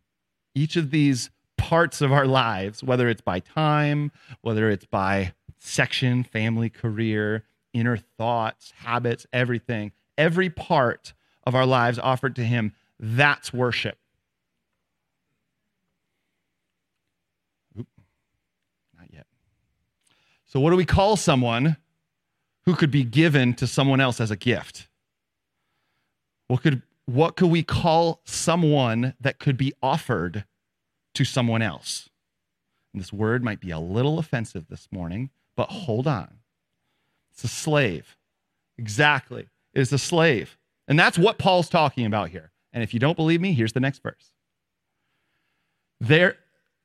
Each 0.54 0.76
of 0.76 0.90
these 0.90 1.30
parts 1.62 2.00
of 2.00 2.10
our 2.10 2.26
lives, 2.26 2.82
whether 2.82 3.08
it's 3.08 3.20
by 3.20 3.38
time, 3.38 4.10
whether 4.40 4.68
it's 4.68 4.84
by 4.84 5.32
section, 5.58 6.24
family, 6.24 6.68
career, 6.68 7.44
inner 7.72 7.96
thoughts, 7.96 8.72
habits, 8.78 9.28
everything, 9.32 9.92
every 10.18 10.50
part 10.50 11.14
of 11.44 11.54
our 11.54 11.64
lives 11.64 12.00
offered 12.00 12.34
to 12.34 12.42
Him, 12.42 12.74
that's 12.98 13.52
worship. 13.52 13.96
Oop, 17.78 17.86
not 18.98 19.06
yet. 19.12 19.26
So, 20.44 20.58
what 20.58 20.70
do 20.70 20.76
we 20.76 20.84
call 20.84 21.16
someone 21.16 21.76
who 22.64 22.74
could 22.74 22.90
be 22.90 23.04
given 23.04 23.54
to 23.54 23.68
someone 23.68 24.00
else 24.00 24.20
as 24.20 24.32
a 24.32 24.36
gift? 24.36 24.88
What 26.48 26.62
could, 26.62 26.82
what 27.06 27.36
could 27.36 27.50
we 27.52 27.62
call 27.62 28.20
someone 28.24 29.14
that 29.20 29.38
could 29.38 29.56
be 29.56 29.72
offered 29.80 30.44
to 31.14 31.24
someone 31.24 31.62
else. 31.62 32.08
And 32.92 33.00
this 33.00 33.12
word 33.12 33.42
might 33.42 33.60
be 33.60 33.70
a 33.70 33.78
little 33.78 34.18
offensive 34.18 34.66
this 34.68 34.88
morning, 34.90 35.30
but 35.56 35.68
hold 35.70 36.06
on. 36.06 36.38
It's 37.32 37.44
a 37.44 37.48
slave. 37.48 38.16
Exactly. 38.78 39.48
It 39.74 39.80
is 39.80 39.92
a 39.92 39.98
slave. 39.98 40.58
And 40.88 40.98
that's 40.98 41.18
what 41.18 41.38
Paul's 41.38 41.68
talking 41.68 42.06
about 42.06 42.30
here. 42.30 42.50
And 42.72 42.82
if 42.82 42.92
you 42.92 43.00
don't 43.00 43.16
believe 43.16 43.40
me, 43.40 43.52
here's 43.52 43.72
the 43.72 43.80
next 43.80 44.02
verse. 44.02 44.32
There, 46.00 46.36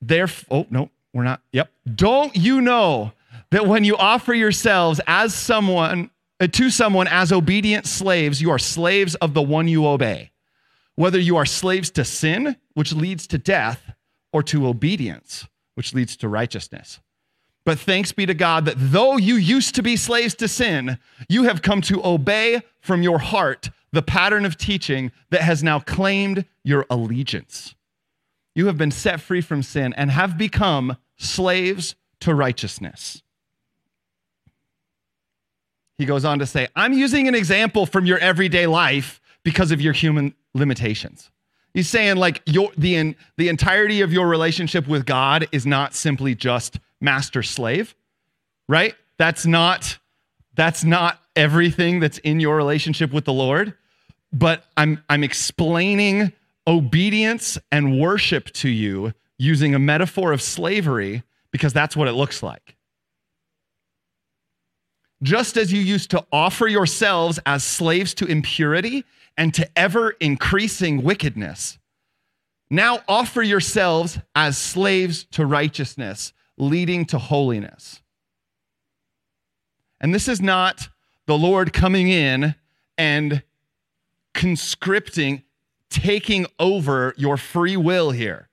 there, 0.02 0.28
oh, 0.52 0.68
no, 0.70 0.90
we're 1.14 1.24
not. 1.24 1.42
Yep. 1.52 1.72
Don't 1.96 2.36
you 2.36 2.62
know 2.62 3.14
that 3.52 3.66
when 3.66 3.84
you 3.84 3.98
offer 3.98 4.34
yourselves 4.34 5.02
as 5.08 5.34
someone, 5.34 6.12
uh, 6.40 6.48
to 6.48 6.70
someone 6.70 7.08
as 7.08 7.32
obedient 7.32 7.88
slaves, 7.88 8.42
you 8.42 8.52
are 8.52 8.60
slaves 8.60 9.16
of 9.16 9.34
the 9.34 9.42
one 9.42 9.68
you 9.68 9.88
obey? 9.88 10.32
Whether 10.96 11.20
you 11.20 11.38
are 11.38 11.46
slaves 11.46 11.90
to 11.92 12.06
sin, 12.06 12.58
which 12.74 12.94
leads 12.94 13.28
to 13.28 13.38
death, 13.38 13.92
or 14.32 14.44
to 14.44 14.68
obedience, 14.68 15.48
which 15.76 15.94
leads 15.94 16.16
to 16.18 16.28
righteousness. 16.28 17.00
But 17.66 17.80
thanks 17.80 18.12
be 18.14 18.26
to 18.26 18.34
God 18.34 18.66
that 18.66 18.76
though 18.78 19.18
you 19.18 19.36
used 19.36 19.76
to 19.76 19.84
be 19.84 19.98
slaves 19.98 20.34
to 20.36 20.48
sin, 20.48 21.00
you 21.28 21.44
have 21.44 21.62
come 21.62 21.82
to 21.82 22.06
obey 22.06 22.62
from 22.80 23.02
your 23.04 23.20
heart 23.20 23.70
the 23.92 24.02
pattern 24.02 24.46
of 24.46 24.58
teaching 24.58 25.12
that 25.32 25.42
has 25.42 25.64
now 25.64 25.80
claimed 25.80 26.46
your 26.64 26.86
allegiance. 26.90 27.76
You 28.56 28.68
have 28.68 28.78
been 28.78 28.92
set 28.92 29.22
free 29.22 29.42
from 29.42 29.64
sin 29.64 29.94
and 29.94 30.12
have 30.12 30.38
become 30.38 30.98
slaves 31.18 31.96
to 32.22 32.34
righteousness. 32.34 33.22
He 35.98 36.06
goes 36.06 36.26
on 36.26 36.40
to 36.40 36.46
say, 36.46 36.68
I'm 36.76 36.94
using 36.94 37.28
an 37.28 37.36
example 37.36 37.86
from 37.86 38.06
your 38.06 38.20
everyday 38.20 38.68
life 38.68 39.20
because 39.44 39.72
of 39.72 39.82
your 39.82 39.94
human 39.94 40.36
limitations. 40.54 41.32
He's 41.78 41.88
saying 41.88 42.16
like 42.16 42.42
your 42.48 42.72
the 42.76 43.16
the 43.38 43.50
entirety 43.50 44.02
of 44.02 44.12
your 44.12 44.28
relationship 44.28 44.88
with 44.88 45.06
God 45.06 45.48
is 45.52 45.68
not 45.68 45.94
simply 45.94 46.34
just 46.34 46.80
master 47.00 47.44
slave, 47.44 47.94
right? 48.68 48.96
That's 49.20 49.46
not 49.46 50.00
that's 50.56 50.84
not 50.84 51.22
everything 51.36 52.00
that's 52.00 52.18
in 52.18 52.40
your 52.40 52.56
relationship 52.56 53.14
with 53.14 53.26
the 53.26 53.34
Lord, 53.34 53.76
but 54.34 54.64
I'm 54.76 55.04
I'm 55.08 55.24
explaining 55.24 56.34
obedience 56.66 57.60
and 57.72 58.00
worship 58.00 58.46
to 58.54 58.70
you 58.70 59.14
using 59.38 59.76
a 59.76 59.80
metaphor 59.80 60.32
of 60.32 60.42
slavery 60.42 61.22
because 61.52 61.74
that's 61.74 61.96
what 61.96 62.08
it 62.08 62.14
looks 62.14 62.42
like. 62.42 62.76
Just 65.24 65.58
as 65.58 65.74
you 65.74 65.82
used 65.82 66.12
to 66.12 66.26
offer 66.32 66.68
yourselves 66.68 67.40
as 67.46 67.64
slaves 67.64 68.14
to 68.16 68.26
impurity 68.26 69.04
and 69.36 69.54
to 69.54 69.68
ever 69.78 70.12
increasing 70.20 71.04
wickedness. 71.04 71.78
Now 72.70 73.00
offer 73.08 73.42
yourselves 73.42 74.20
as 74.36 74.58
slaves 74.58 75.26
to 75.32 75.46
righteousness, 75.46 76.34
leading 76.58 77.06
to 77.06 77.18
holiness. 77.18 78.02
And 80.02 80.14
this 80.14 80.28
is 80.28 80.42
not 80.42 80.90
the 81.26 81.38
Lord 81.38 81.74
coming 81.74 82.10
in 82.10 82.56
and 82.98 83.44
conscripting, 84.34 85.44
taking 85.90 86.46
over 86.60 87.14
your 87.18 87.38
free 87.38 87.78
will 87.78 88.12
here. 88.12 88.50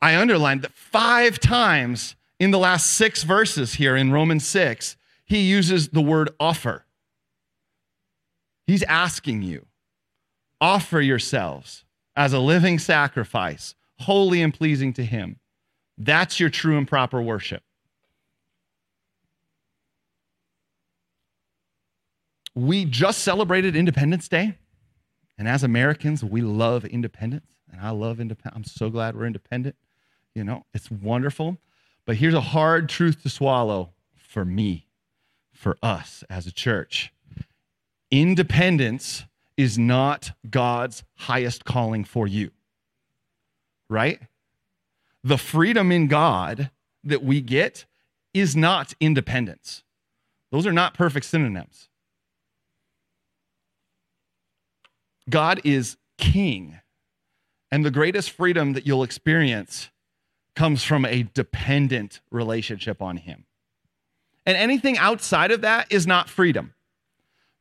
I 0.00 0.16
underlined 0.16 0.62
that 0.62 0.72
five 0.72 1.40
times 1.40 2.14
in 2.38 2.52
the 2.52 2.58
last 2.58 2.92
six 2.92 3.24
verses 3.24 3.74
here 3.74 3.96
in 3.96 4.12
Romans 4.12 4.46
6, 4.46 4.96
he 5.28 5.40
uses 5.40 5.88
the 5.88 6.00
word 6.00 6.30
offer. 6.40 6.86
He's 8.66 8.82
asking 8.82 9.42
you, 9.42 9.66
offer 10.60 11.00
yourselves 11.00 11.84
as 12.16 12.32
a 12.32 12.38
living 12.38 12.78
sacrifice, 12.78 13.74
holy 14.00 14.42
and 14.42 14.52
pleasing 14.52 14.92
to 14.94 15.04
Him. 15.04 15.38
That's 15.96 16.40
your 16.40 16.50
true 16.50 16.76
and 16.76 16.88
proper 16.88 17.22
worship. 17.22 17.62
We 22.54 22.84
just 22.84 23.20
celebrated 23.20 23.76
Independence 23.76 24.28
Day. 24.28 24.58
And 25.38 25.46
as 25.46 25.62
Americans, 25.62 26.24
we 26.24 26.40
love 26.40 26.84
independence. 26.84 27.46
And 27.70 27.80
I 27.80 27.90
love 27.90 28.18
independence. 28.18 28.56
I'm 28.56 28.64
so 28.64 28.90
glad 28.90 29.14
we're 29.14 29.26
independent. 29.26 29.76
You 30.34 30.42
know, 30.42 30.64
it's 30.74 30.90
wonderful. 30.90 31.58
But 32.04 32.16
here's 32.16 32.34
a 32.34 32.40
hard 32.40 32.88
truth 32.88 33.22
to 33.22 33.28
swallow 33.28 33.90
for 34.16 34.44
me, 34.44 34.87
for 35.58 35.76
us 35.82 36.22
as 36.30 36.46
a 36.46 36.52
church 36.52 37.12
independence 38.10 39.24
is 39.56 39.76
not 39.76 40.30
God's 40.48 41.02
highest 41.16 41.64
calling 41.64 42.04
for 42.04 42.26
you. 42.26 42.52
Right? 43.90 44.20
The 45.24 45.36
freedom 45.36 45.90
in 45.90 46.06
God 46.06 46.70
that 47.04 47.22
we 47.22 47.40
get 47.40 47.84
is 48.32 48.54
not 48.54 48.94
independence. 49.00 49.82
Those 50.52 50.66
are 50.66 50.72
not 50.72 50.94
perfect 50.94 51.26
synonyms. 51.26 51.88
God 55.28 55.60
is 55.64 55.96
king. 56.16 56.78
And 57.70 57.84
the 57.84 57.90
greatest 57.90 58.30
freedom 58.30 58.72
that 58.72 58.86
you'll 58.86 59.02
experience 59.02 59.90
comes 60.54 60.82
from 60.82 61.04
a 61.04 61.24
dependent 61.34 62.20
relationship 62.30 63.02
on 63.02 63.18
Him. 63.18 63.44
And 64.48 64.56
anything 64.56 64.98
outside 64.98 65.52
of 65.52 65.60
that 65.60 65.92
is 65.92 66.08
not 66.08 66.28
freedom 66.28 66.72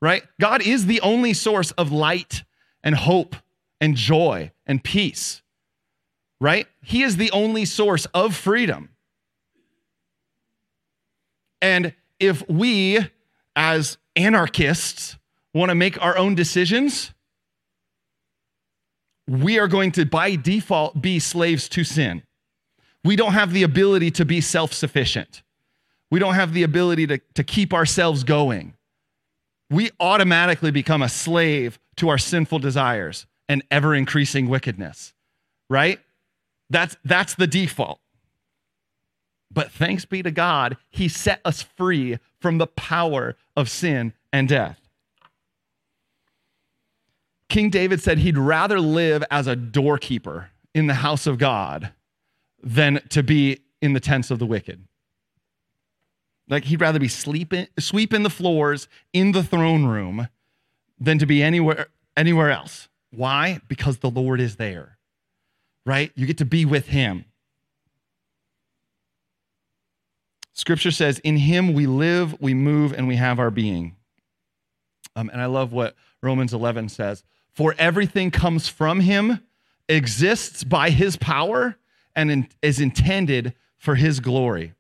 right? 0.02 0.24
God 0.40 0.62
is 0.62 0.86
the 0.86 1.02
only 1.02 1.34
source 1.34 1.72
of 1.72 1.92
light 1.92 2.44
and 2.84 2.96
hope 2.96 3.36
and 3.82 3.96
joy 3.96 4.52
and 4.66 4.84
peace, 4.84 5.42
right? 6.40 6.68
He 6.84 7.04
is 7.04 7.18
the 7.18 7.32
only 7.32 7.66
source 7.66 8.06
of 8.14 8.36
freedom. 8.36 8.90
And 11.62 11.94
if 12.20 12.48
we, 12.48 13.00
as 13.56 13.98
anarchists, 14.16 15.18
want 15.54 15.70
to 15.70 15.76
make 15.76 16.02
our 16.02 16.18
own 16.18 16.36
decisions, 16.36 17.14
we 19.28 19.60
are 19.60 19.68
going 19.68 19.92
to, 19.94 20.06
by 20.06 20.36
default, 20.36 21.02
be 21.02 21.20
slaves 21.20 21.68
to 21.70 21.84
sin. 21.84 22.24
We 23.04 23.16
don't 23.16 23.34
have 23.34 23.52
the 23.52 23.64
ability 23.64 24.12
to 24.12 24.26
be 24.26 24.42
self 24.42 24.74
sufficient. 24.74 25.42
We 26.10 26.20
don't 26.20 26.36
have 26.36 26.54
the 26.54 26.64
ability 26.64 27.08
to, 27.08 27.18
to 27.36 27.44
keep 27.44 27.74
ourselves 27.74 28.24
going 28.24 28.74
we 29.70 29.92
automatically 30.00 30.72
become 30.72 31.02
a 31.02 31.10
slave 31.10 31.80
to 31.98 32.10
our 32.10 32.18
sinful 32.18 32.60
desires 32.60 33.26
and 33.50 33.64
ever 33.70 33.94
increasing 33.96 34.48
wickedness, 34.48 35.14
right? 35.70 36.00
That's, 36.70 36.96
that's 37.04 37.36
the 37.36 37.48
default. 37.48 38.00
But 39.52 39.72
thanks 39.72 40.06
be 40.06 40.22
to 40.24 40.32
God, 40.32 40.78
He 40.90 41.08
set 41.08 41.42
us 41.46 41.62
free 41.62 42.20
from 42.42 42.58
the 42.58 42.68
power 42.68 43.36
of 43.56 43.70
sin 43.70 44.14
and 44.32 44.48
death. 44.48 44.80
King 47.50 47.70
David 47.70 48.02
said 48.02 48.20
he'd 48.20 48.38
rather 48.38 48.80
live 48.80 49.24
as 49.32 49.48
a 49.48 49.56
doorkeeper 49.56 50.50
in 50.76 50.88
the 50.88 50.96
house 50.96 51.26
of 51.26 51.38
God 51.38 51.92
than 52.62 53.00
to 53.10 53.24
be 53.24 53.60
in 53.82 53.94
the 53.94 54.02
tents 54.02 54.32
of 54.32 54.40
the 54.40 54.46
wicked. 54.46 54.84
Like 56.50 56.66
he'd 56.66 56.82
rather 56.82 57.00
be 57.00 57.08
sleeping, 57.08 57.68
sweeping 57.78 58.24
the 58.24 58.30
floors 58.30 58.88
in 59.14 59.34
the 59.34 59.44
throne 59.44 59.86
room 59.86 60.30
than 61.00 61.20
to 61.20 61.26
be 61.26 61.44
anywhere 61.44 61.88
anywhere 62.16 62.52
else. 62.52 62.88
Why? 63.12 63.60
Because 63.68 64.00
the 64.00 64.10
Lord 64.10 64.40
is 64.40 64.56
there. 64.56 64.98
Right? 65.86 66.12
You 66.16 66.26
get 66.26 66.38
to 66.40 66.46
be 66.46 66.66
with 66.66 66.88
him. 66.88 67.26
Scripture 70.54 70.92
says, 70.92 71.20
In 71.20 71.38
him 71.38 71.74
we 71.74 71.86
live, 71.86 72.42
we 72.42 72.54
move, 72.54 72.92
and 72.92 73.08
we 73.08 73.16
have 73.16 73.40
our 73.40 73.52
being. 73.52 73.96
Um, 75.16 75.30
and 75.32 75.42
I 75.42 75.46
love 75.46 75.72
what 75.72 75.96
Romans 76.22 76.54
11 76.54 76.90
says 76.90 77.24
For 77.54 77.76
everything 77.78 78.32
comes 78.32 78.68
from 78.68 79.02
him, 79.02 79.42
exists 79.88 80.64
by 80.64 80.90
his 80.90 81.16
power, 81.16 81.78
and 82.16 82.32
in, 82.32 82.48
is 82.62 82.80
intended 82.80 83.54
for 83.78 83.96
his 83.96 84.20
glory. 84.20 84.74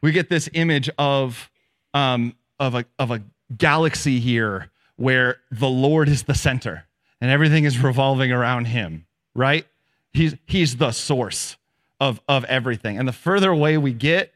We 0.00 0.12
get 0.12 0.28
this 0.28 0.48
image 0.52 0.88
of, 0.98 1.50
um, 1.94 2.34
of, 2.58 2.74
a, 2.74 2.84
of 2.98 3.10
a 3.10 3.22
galaxy 3.56 4.20
here 4.20 4.70
where 4.96 5.38
the 5.50 5.68
Lord 5.68 6.08
is 6.08 6.24
the 6.24 6.34
center 6.34 6.86
and 7.20 7.30
everything 7.30 7.64
is 7.64 7.78
revolving 7.78 8.32
around 8.32 8.66
him, 8.66 9.06
right? 9.34 9.66
He's, 10.12 10.34
he's 10.46 10.76
the 10.76 10.92
source 10.92 11.56
of, 12.00 12.20
of 12.28 12.44
everything. 12.44 12.98
And 12.98 13.08
the 13.08 13.12
further 13.12 13.50
away 13.50 13.78
we 13.78 13.92
get, 13.92 14.32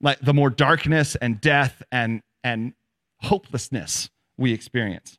like 0.00 0.20
the 0.20 0.34
more 0.34 0.50
darkness 0.50 1.16
and 1.16 1.40
death 1.40 1.82
and, 1.90 2.22
and 2.44 2.74
hopelessness 3.18 4.10
we 4.36 4.52
experience. 4.52 5.18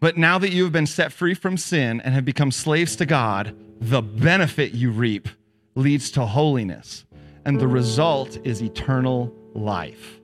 But 0.00 0.18
now 0.18 0.38
that 0.38 0.52
you 0.52 0.64
have 0.64 0.72
been 0.72 0.86
set 0.86 1.12
free 1.12 1.32
from 1.32 1.56
sin 1.56 2.00
and 2.02 2.14
have 2.14 2.26
become 2.26 2.50
slaves 2.50 2.94
to 2.96 3.06
God, 3.06 3.56
the 3.80 4.02
benefit 4.02 4.72
you 4.72 4.90
reap 4.90 5.28
leads 5.74 6.10
to 6.12 6.24
holiness, 6.24 7.04
and 7.44 7.60
the 7.60 7.68
result 7.68 8.38
is 8.44 8.62
eternal 8.62 9.34
life. 9.54 10.20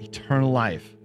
Eternal 0.00 0.50
life. 0.50 0.96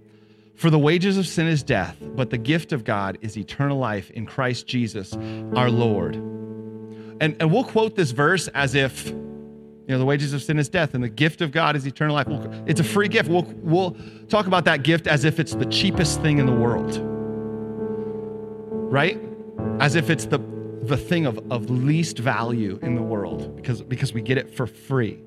For 0.54 0.70
the 0.70 0.78
wages 0.78 1.18
of 1.18 1.26
sin 1.26 1.48
is 1.48 1.62
death, 1.62 1.96
but 2.00 2.30
the 2.30 2.38
gift 2.38 2.72
of 2.72 2.84
God 2.84 3.18
is 3.20 3.36
eternal 3.36 3.78
life 3.78 4.10
in 4.10 4.26
Christ 4.26 4.66
Jesus 4.66 5.12
our 5.56 5.70
Lord. 5.70 6.14
And, 6.14 7.36
and 7.40 7.52
we'll 7.52 7.64
quote 7.64 7.96
this 7.96 8.12
verse 8.12 8.48
as 8.48 8.74
if, 8.74 9.08
you 9.08 9.88
know, 9.88 9.98
the 9.98 10.04
wages 10.04 10.32
of 10.32 10.42
sin 10.42 10.58
is 10.58 10.68
death 10.68 10.94
and 10.94 11.02
the 11.02 11.08
gift 11.08 11.40
of 11.40 11.50
God 11.50 11.74
is 11.74 11.86
eternal 11.86 12.14
life. 12.14 12.28
It's 12.66 12.80
a 12.80 12.84
free 12.84 13.08
gift. 13.08 13.28
We'll, 13.28 13.46
we'll 13.58 13.96
talk 14.28 14.46
about 14.46 14.64
that 14.66 14.82
gift 14.82 15.06
as 15.06 15.24
if 15.24 15.40
it's 15.40 15.54
the 15.54 15.66
cheapest 15.66 16.20
thing 16.22 16.38
in 16.38 16.46
the 16.46 16.52
world, 16.52 16.98
right? 18.92 19.20
As 19.80 19.96
if 19.96 20.10
it's 20.10 20.26
the, 20.26 20.38
the 20.82 20.96
thing 20.96 21.26
of, 21.26 21.38
of 21.52 21.70
least 21.70 22.18
value 22.18 22.78
in 22.82 22.96
the 22.96 23.02
world 23.02 23.54
because, 23.54 23.82
because 23.82 24.12
we 24.12 24.20
get 24.20 24.36
it 24.36 24.54
for 24.54 24.66
free, 24.66 25.20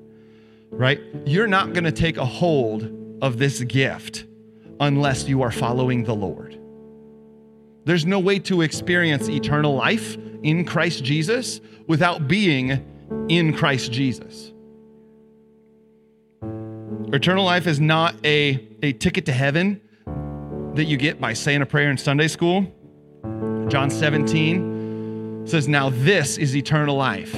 right? 0.70 1.00
You're 1.24 1.46
not 1.46 1.72
going 1.72 1.84
to 1.84 1.92
take 1.92 2.18
a 2.18 2.24
hold 2.24 2.92
of 3.22 3.38
this 3.38 3.62
gift 3.62 4.26
unless 4.80 5.26
you 5.26 5.42
are 5.42 5.50
following 5.50 6.04
the 6.04 6.14
Lord. 6.14 6.60
There's 7.84 8.04
no 8.04 8.18
way 8.18 8.38
to 8.40 8.60
experience 8.60 9.28
eternal 9.28 9.74
life 9.74 10.18
in 10.42 10.64
Christ 10.64 11.02
Jesus 11.02 11.60
without 11.86 12.28
being 12.28 12.84
in 13.28 13.54
Christ 13.54 13.92
Jesus. 13.92 14.52
Eternal 17.12 17.44
life 17.44 17.66
is 17.66 17.80
not 17.80 18.14
a, 18.26 18.68
a 18.82 18.92
ticket 18.92 19.24
to 19.26 19.32
heaven 19.32 19.80
that 20.74 20.84
you 20.84 20.98
get 20.98 21.18
by 21.18 21.32
saying 21.32 21.62
a 21.62 21.66
prayer 21.66 21.90
in 21.90 21.96
Sunday 21.96 22.28
school. 22.28 22.66
John 23.68 23.88
17 23.88 24.75
says, 25.46 25.68
Now 25.68 25.90
this 25.90 26.36
is 26.36 26.56
eternal 26.56 26.96
life, 26.96 27.32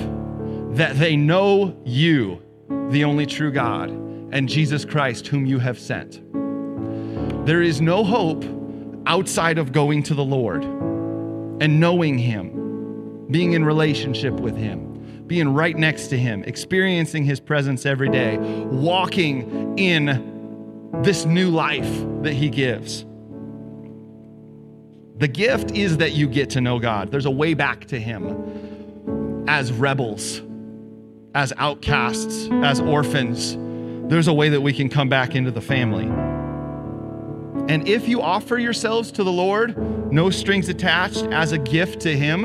that 0.73 0.99
they 0.99 1.16
know 1.16 1.77
you, 1.85 2.42
the 2.90 3.05
only 3.05 3.27
true 3.27 3.53
God, 3.53 3.90
and 3.90 4.49
Jesus 4.49 4.85
Christ, 4.85 5.27
whom 5.27 5.47
you 5.47 5.59
have 5.59 5.79
sent. 5.79 6.23
There 7.47 7.62
is 7.62 7.81
no 7.81 8.05
hope 8.05 8.44
outside 9.07 9.59
of 9.59 9.73
going 9.73 10.03
to 10.05 10.14
the 10.14 10.25
Lord 10.25 10.64
and 10.64 11.81
knowing 11.81 12.18
Him, 12.18 13.27
being 13.31 13.53
in 13.53 13.64
relationship 13.64 14.35
with 14.35 14.57
Him, 14.57 15.25
being 15.27 15.53
right 15.55 15.77
next 15.77 16.09
to 16.09 16.18
Him, 16.18 16.44
experiencing 16.44 17.25
His 17.25 17.40
presence 17.40 17.87
every 17.87 18.11
day, 18.11 18.38
walking 18.38 19.79
in 19.79 21.01
this 21.03 21.25
new 21.25 21.51
life 21.51 21.90
that 22.23 22.35
He 22.35 22.49
gives. 22.49 23.05
The 25.18 25.28
gift 25.28 25.72
is 25.72 25.96
that 25.96 26.12
you 26.12 26.28
get 26.28 26.50
to 26.50 26.61
know 26.61 26.78
God. 26.78 27.11
There's 27.11 27.26
a 27.26 27.31
way 27.31 27.54
back 27.54 27.87
to 27.87 27.98
Him 27.98 29.44
as 29.48 29.72
rebels, 29.72 30.40
as 31.35 31.52
outcasts, 31.57 32.48
as 32.62 32.81
orphans. 32.81 33.57
There's 34.09 34.28
a 34.28 34.33
way 34.33 34.48
that 34.50 34.61
we 34.61 34.72
can 34.72 34.88
come 34.88 35.09
back 35.09 35.35
into 35.35 35.50
the 35.50 35.61
family. 35.61 36.04
And 37.68 37.88
if 37.88 38.07
you 38.07 38.22
offer 38.22 38.59
yourselves 38.59 39.11
to 39.12 39.24
the 39.24 39.33
Lord, 39.33 39.76
no 40.12 40.31
strings 40.31 40.68
attached, 40.68 41.24
as 41.24 41.50
a 41.50 41.59
gift 41.59 42.00
to 42.02 42.16
Him, 42.16 42.42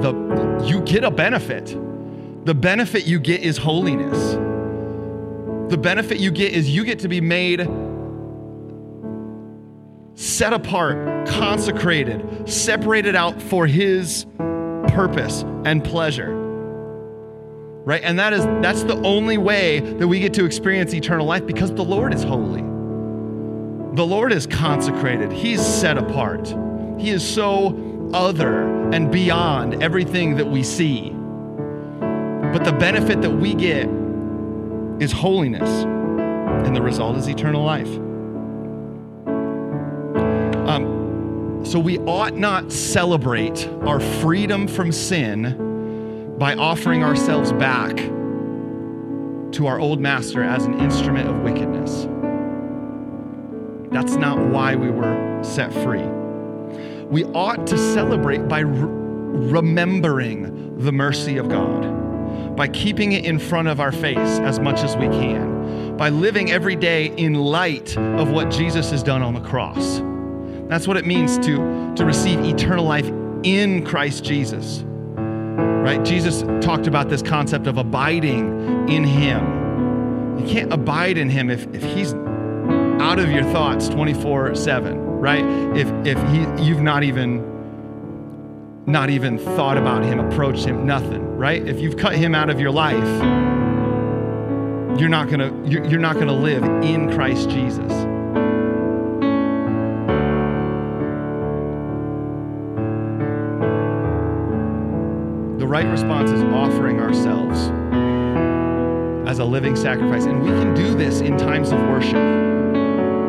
the, 0.00 0.64
you 0.66 0.80
get 0.80 1.04
a 1.04 1.12
benefit. 1.12 1.76
The 2.44 2.54
benefit 2.54 3.06
you 3.06 3.20
get 3.20 3.42
is 3.42 3.56
holiness. 3.56 4.34
The 5.70 5.78
benefit 5.78 6.18
you 6.18 6.32
get 6.32 6.52
is 6.52 6.68
you 6.68 6.84
get 6.84 6.98
to 7.00 7.08
be 7.08 7.20
made 7.20 7.60
set 10.20 10.52
apart, 10.52 11.26
consecrated, 11.26 12.46
separated 12.46 13.16
out 13.16 13.40
for 13.40 13.66
His 13.66 14.26
purpose 14.88 15.42
and 15.64 15.82
pleasure. 15.82 16.36
Right? 17.84 18.02
And 18.04 18.18
that 18.18 18.34
is 18.34 18.44
that's 18.60 18.82
the 18.82 19.00
only 19.00 19.38
way 19.38 19.80
that 19.80 20.06
we 20.06 20.20
get 20.20 20.34
to 20.34 20.44
experience 20.44 20.92
eternal 20.92 21.24
life 21.24 21.46
because 21.46 21.72
the 21.72 21.84
Lord 21.84 22.12
is 22.12 22.22
holy. 22.22 22.60
The 22.60 24.04
Lord 24.04 24.32
is 24.32 24.46
consecrated, 24.46 25.32
He's 25.32 25.64
set 25.64 25.96
apart. 25.96 26.54
He 26.98 27.08
is 27.08 27.26
so 27.26 28.10
other 28.12 28.90
and 28.92 29.10
beyond 29.10 29.82
everything 29.82 30.36
that 30.36 30.46
we 30.46 30.62
see. 30.62 31.10
But 32.00 32.64
the 32.64 32.76
benefit 32.78 33.22
that 33.22 33.30
we 33.30 33.54
get 33.54 33.88
is 35.00 35.12
holiness, 35.12 35.84
and 35.84 36.76
the 36.76 36.82
result 36.82 37.16
is 37.16 37.26
eternal 37.26 37.64
life. 37.64 37.88
So 41.62 41.78
we 41.78 41.98
ought 42.00 42.34
not 42.34 42.72
celebrate 42.72 43.68
our 43.82 44.00
freedom 44.00 44.66
from 44.66 44.90
sin 44.92 46.36
by 46.38 46.54
offering 46.54 47.04
ourselves 47.04 47.52
back 47.52 47.96
to 49.52 49.66
our 49.66 49.78
old 49.78 50.00
master 50.00 50.42
as 50.42 50.64
an 50.64 50.78
instrument 50.80 51.28
of 51.28 51.40
wickedness. 51.42 52.06
That's 53.92 54.14
not 54.14 54.38
why 54.38 54.76
we 54.76 54.90
were 54.90 55.40
set 55.42 55.72
free. 55.72 56.06
We 57.06 57.24
ought 57.24 57.66
to 57.66 57.76
celebrate 57.76 58.48
by 58.48 58.60
re- 58.60 59.50
remembering 59.50 60.78
the 60.78 60.92
mercy 60.92 61.36
of 61.36 61.48
God, 61.48 62.56
by 62.56 62.68
keeping 62.68 63.12
it 63.12 63.24
in 63.24 63.38
front 63.38 63.68
of 63.68 63.80
our 63.80 63.92
face 63.92 64.16
as 64.16 64.60
much 64.60 64.80
as 64.80 64.96
we 64.96 65.08
can, 65.08 65.96
by 65.96 66.08
living 66.08 66.50
every 66.50 66.76
day 66.76 67.06
in 67.16 67.34
light 67.34 67.96
of 67.98 68.30
what 68.30 68.50
Jesus 68.50 68.90
has 68.92 69.02
done 69.02 69.22
on 69.22 69.34
the 69.34 69.40
cross. 69.40 70.00
That's 70.70 70.86
what 70.86 70.96
it 70.96 71.04
means 71.04 71.36
to, 71.40 71.94
to 71.96 72.04
receive 72.04 72.40
eternal 72.40 72.84
life 72.84 73.10
in 73.42 73.84
Christ 73.84 74.24
Jesus. 74.24 74.82
Right? 74.86 76.02
Jesus 76.04 76.42
talked 76.64 76.86
about 76.86 77.08
this 77.08 77.22
concept 77.22 77.66
of 77.66 77.76
abiding 77.76 78.88
in 78.88 79.04
Him. 79.04 80.38
You 80.38 80.46
can't 80.46 80.72
abide 80.72 81.18
in 81.18 81.28
Him 81.28 81.50
if, 81.50 81.66
if 81.74 81.82
He's 81.82 82.14
out 83.00 83.18
of 83.18 83.30
your 83.30 83.44
thoughts 83.44 83.88
24 83.88 84.54
7 84.54 85.10
right 85.20 85.44
if 85.76 85.88
if 86.06 86.18
he 86.30 86.64
you've 86.64 86.82
not 86.82 87.02
even 87.02 87.44
not 88.86 89.08
even 89.10 89.38
thought 89.38 89.78
about 89.78 90.02
him 90.02 90.20
approached 90.20 90.64
him 90.64 90.86
nothing 90.86 91.22
right 91.36 91.66
if 91.66 91.80
you've 91.80 91.96
cut 91.96 92.14
him 92.14 92.34
out 92.34 92.50
of 92.50 92.60
your 92.60 92.70
life 92.70 92.98
you're 95.00 95.08
not 95.08 95.30
gonna 95.30 95.50
you're, 95.66 95.84
you're 95.86 96.00
not 96.00 96.18
gonna 96.18 96.32
live 96.32 96.62
in 96.84 97.10
christ 97.10 97.48
jesus 97.48 97.92
right 105.70 105.86
response 105.86 106.30
is 106.32 106.42
offering 106.42 107.00
ourselves 107.00 107.70
as 109.28 109.38
a 109.38 109.44
living 109.44 109.76
sacrifice 109.76 110.24
and 110.24 110.42
we 110.42 110.50
can 110.50 110.74
do 110.74 110.94
this 110.94 111.20
in 111.20 111.38
times 111.38 111.70
of 111.70 111.80
worship 111.82 112.50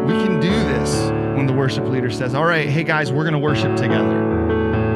we 0.08 0.13
can 0.13 0.39
do 0.39 0.49
this 0.49 1.12
when 1.38 1.45
the 1.45 1.54
worship 1.54 1.86
leader 1.86 2.10
says, 2.10 2.34
"All 2.34 2.45
right, 2.45 2.67
hey 2.67 2.84
guys, 2.84 3.12
we're 3.12 3.23
going 3.23 3.34
to 3.34 3.39
worship 3.39 3.75
together." 3.75 4.17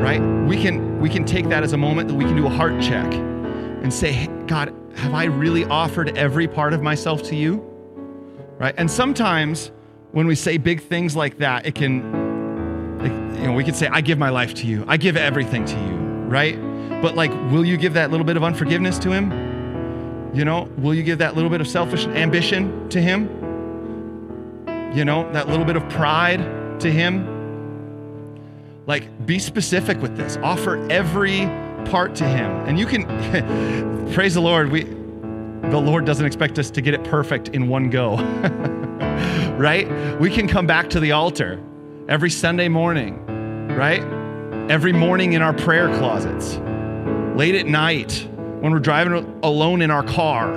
Right? 0.01 0.19
We 0.47 0.61
can 0.61 0.99
we 0.99 1.09
can 1.09 1.25
take 1.25 1.47
that 1.49 1.63
as 1.63 1.73
a 1.73 1.77
moment 1.77 2.07
that 2.07 2.15
we 2.15 2.25
can 2.25 2.35
do 2.35 2.47
a 2.47 2.49
heart 2.49 2.81
check 2.81 3.13
and 3.13 3.93
say, 3.93 4.11
hey, 4.11 4.27
"God, 4.47 4.73
have 4.95 5.13
I 5.13 5.25
really 5.25 5.63
offered 5.65 6.17
every 6.17 6.47
part 6.47 6.73
of 6.73 6.81
myself 6.81 7.21
to 7.23 7.35
you?" 7.35 7.63
Right? 8.57 8.73
And 8.77 8.89
sometimes 8.89 9.71
when 10.11 10.27
we 10.27 10.35
say 10.35 10.57
big 10.57 10.81
things 10.81 11.15
like 11.15 11.37
that, 11.37 11.65
it 11.65 11.75
can 11.75 11.99
it, 13.01 13.39
you 13.39 13.47
know, 13.47 13.53
we 13.53 13.63
could 13.63 13.75
say, 13.75 13.87
"I 13.87 14.01
give 14.01 14.17
my 14.17 14.29
life 14.29 14.53
to 14.55 14.67
you. 14.67 14.85
I 14.87 14.97
give 14.97 15.15
everything 15.17 15.65
to 15.65 15.75
you." 15.75 15.95
Right? 16.27 16.57
But 17.01 17.15
like, 17.15 17.31
will 17.51 17.65
you 17.65 17.77
give 17.77 17.93
that 17.93 18.11
little 18.11 18.25
bit 18.25 18.37
of 18.37 18.43
unforgiveness 18.43 18.97
to 18.99 19.11
him? 19.11 19.55
You 20.35 20.43
know, 20.43 20.67
will 20.77 20.93
you 20.93 21.01
give 21.01 21.19
that 21.19 21.35
little 21.35 21.49
bit 21.49 21.61
of 21.61 21.67
selfish 21.67 22.07
ambition 22.07 22.89
to 22.89 23.01
Him? 23.01 23.29
You 24.93 25.05
know, 25.05 25.31
that 25.31 25.47
little 25.47 25.63
bit 25.63 25.77
of 25.77 25.87
pride 25.87 26.41
to 26.81 26.91
Him? 26.91 27.31
Like, 28.85 29.25
be 29.25 29.39
specific 29.39 30.01
with 30.01 30.17
this. 30.17 30.35
Offer 30.43 30.91
every 30.91 31.45
part 31.85 32.15
to 32.15 32.27
Him. 32.27 32.51
And 32.67 32.77
you 32.77 32.85
can, 32.85 33.05
praise 34.13 34.33
the 34.33 34.41
Lord, 34.41 34.71
we, 34.71 34.83
the 34.83 35.79
Lord 35.79 36.03
doesn't 36.03 36.25
expect 36.25 36.59
us 36.59 36.69
to 36.71 36.81
get 36.81 36.93
it 36.93 37.05
perfect 37.05 37.47
in 37.49 37.69
one 37.69 37.89
go, 37.89 38.17
right? 39.57 40.19
We 40.19 40.29
can 40.29 40.49
come 40.49 40.67
back 40.67 40.89
to 40.89 40.99
the 40.99 41.13
altar 41.13 41.63
every 42.09 42.29
Sunday 42.29 42.67
morning, 42.67 43.25
right? 43.73 44.01
Every 44.69 44.91
morning 44.91 45.31
in 45.31 45.41
our 45.41 45.53
prayer 45.53 45.87
closets, 45.97 46.57
late 47.35 47.55
at 47.55 47.67
night 47.67 48.27
when 48.61 48.71
we're 48.71 48.79
driving 48.79 49.39
alone 49.43 49.81
in 49.81 49.91
our 49.91 50.03
car. 50.03 50.53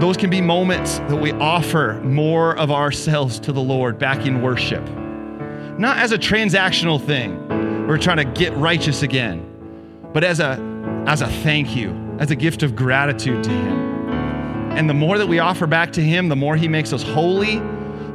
Those 0.00 0.16
can 0.16 0.28
be 0.28 0.40
moments 0.40 0.98
that 0.98 1.16
we 1.16 1.30
offer 1.32 2.00
more 2.02 2.56
of 2.56 2.72
ourselves 2.72 3.38
to 3.40 3.52
the 3.52 3.60
Lord 3.60 3.98
back 3.98 4.26
in 4.26 4.42
worship. 4.42 4.82
Not 5.78 5.98
as 5.98 6.10
a 6.10 6.18
transactional 6.18 7.04
thing, 7.04 7.86
we're 7.86 7.98
trying 7.98 8.16
to 8.16 8.24
get 8.24 8.56
righteous 8.56 9.02
again, 9.02 9.48
but 10.12 10.24
as 10.24 10.40
a, 10.40 10.58
as 11.06 11.22
a 11.22 11.28
thank 11.28 11.76
you, 11.76 11.90
as 12.18 12.32
a 12.32 12.36
gift 12.36 12.64
of 12.64 12.74
gratitude 12.74 13.44
to 13.44 13.50
Him. 13.50 13.78
And 14.72 14.90
the 14.90 14.94
more 14.94 15.18
that 15.18 15.28
we 15.28 15.38
offer 15.38 15.68
back 15.68 15.92
to 15.92 16.00
Him, 16.00 16.28
the 16.28 16.36
more 16.36 16.56
He 16.56 16.66
makes 16.66 16.92
us 16.92 17.02
holy, 17.02 17.58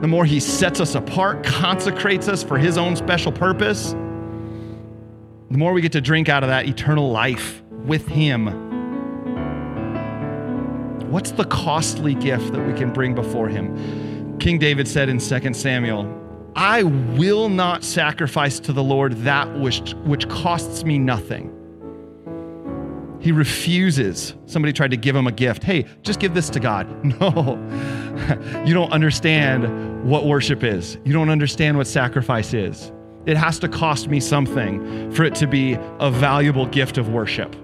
the 0.01 0.07
more 0.07 0.25
He 0.25 0.41
sets 0.41 0.81
us 0.81 0.95
apart, 0.95 1.45
consecrates 1.45 2.27
us 2.27 2.43
for 2.43 2.57
His 2.57 2.77
own 2.77 2.95
special 2.97 3.31
purpose, 3.31 3.95
the 5.49 5.57
more 5.57 5.73
we 5.73 5.81
get 5.81 5.91
to 5.93 6.01
drink 6.01 6.29
out 6.29 6.43
of 6.43 6.49
that 6.49 6.67
eternal 6.67 7.12
life 7.12 7.62
with 7.71 8.07
Him. 8.07 8.65
What's 11.12 11.31
the 11.31 11.45
costly 11.45 12.15
gift 12.15 12.51
that 12.51 12.67
we 12.67 12.73
can 12.73 12.91
bring 12.91 13.15
before 13.15 13.47
Him? 13.47 14.38
King 14.39 14.60
David 14.60 14.88
said 14.88 15.10
in 15.10 15.19
2 15.19 15.53
Samuel, 15.53 16.13
I 16.55 16.83
will 16.83 17.49
not 17.49 17.83
sacrifice 17.83 18.60
to 18.62 18.73
the 18.73 18.83
Lord 18.83 19.13
that 19.17 19.60
which, 19.60 19.93
which 20.05 20.27
costs 20.27 20.83
me 20.83 20.97
nothing. 20.97 21.53
He 23.19 23.31
refuses. 23.31 24.36
Somebody 24.45 24.73
tried 24.73 24.91
to 24.91 24.97
give 24.97 25.15
him 25.15 25.27
a 25.27 25.31
gift. 25.31 25.63
Hey, 25.63 25.86
just 26.01 26.19
give 26.19 26.33
this 26.33 26.49
to 26.51 26.60
God. 26.60 26.88
No, 27.19 27.57
you 28.65 28.73
don't 28.73 28.91
understand 28.91 30.10
what 30.10 30.25
worship 30.25 30.63
is. 30.63 30.97
You 31.03 31.13
don't 31.13 31.29
understand 31.29 31.77
what 31.77 31.88
sacrifice 31.88 32.53
is. 32.53 32.91
It 33.28 33.36
has 33.36 33.60
to 33.60 33.68
cost 33.68 34.08
me 34.08 34.22
something 34.22 35.12
for 35.12 35.24
it 35.24 35.36
to 35.36 35.48
be 35.48 35.78
a 36.00 36.10
valuable 36.10 36.66
gift 36.66 36.98
of 36.98 37.10
worship. 37.10 37.56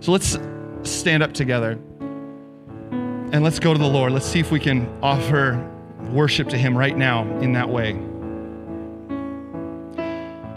So 0.00 0.12
let's 0.12 0.38
stand 0.82 1.22
up 1.22 1.32
together 1.32 1.78
and 3.32 3.42
let's 3.42 3.58
go 3.58 3.72
to 3.72 3.78
the 3.78 3.88
Lord. 3.88 4.12
Let's 4.12 4.26
see 4.26 4.38
if 4.38 4.52
we 4.52 4.60
can 4.60 4.86
offer 5.02 5.58
worship 6.10 6.48
to 6.50 6.58
Him 6.58 6.76
right 6.76 6.96
now 6.96 7.22
in 7.38 7.54
that 7.54 7.70
way. 7.70 7.94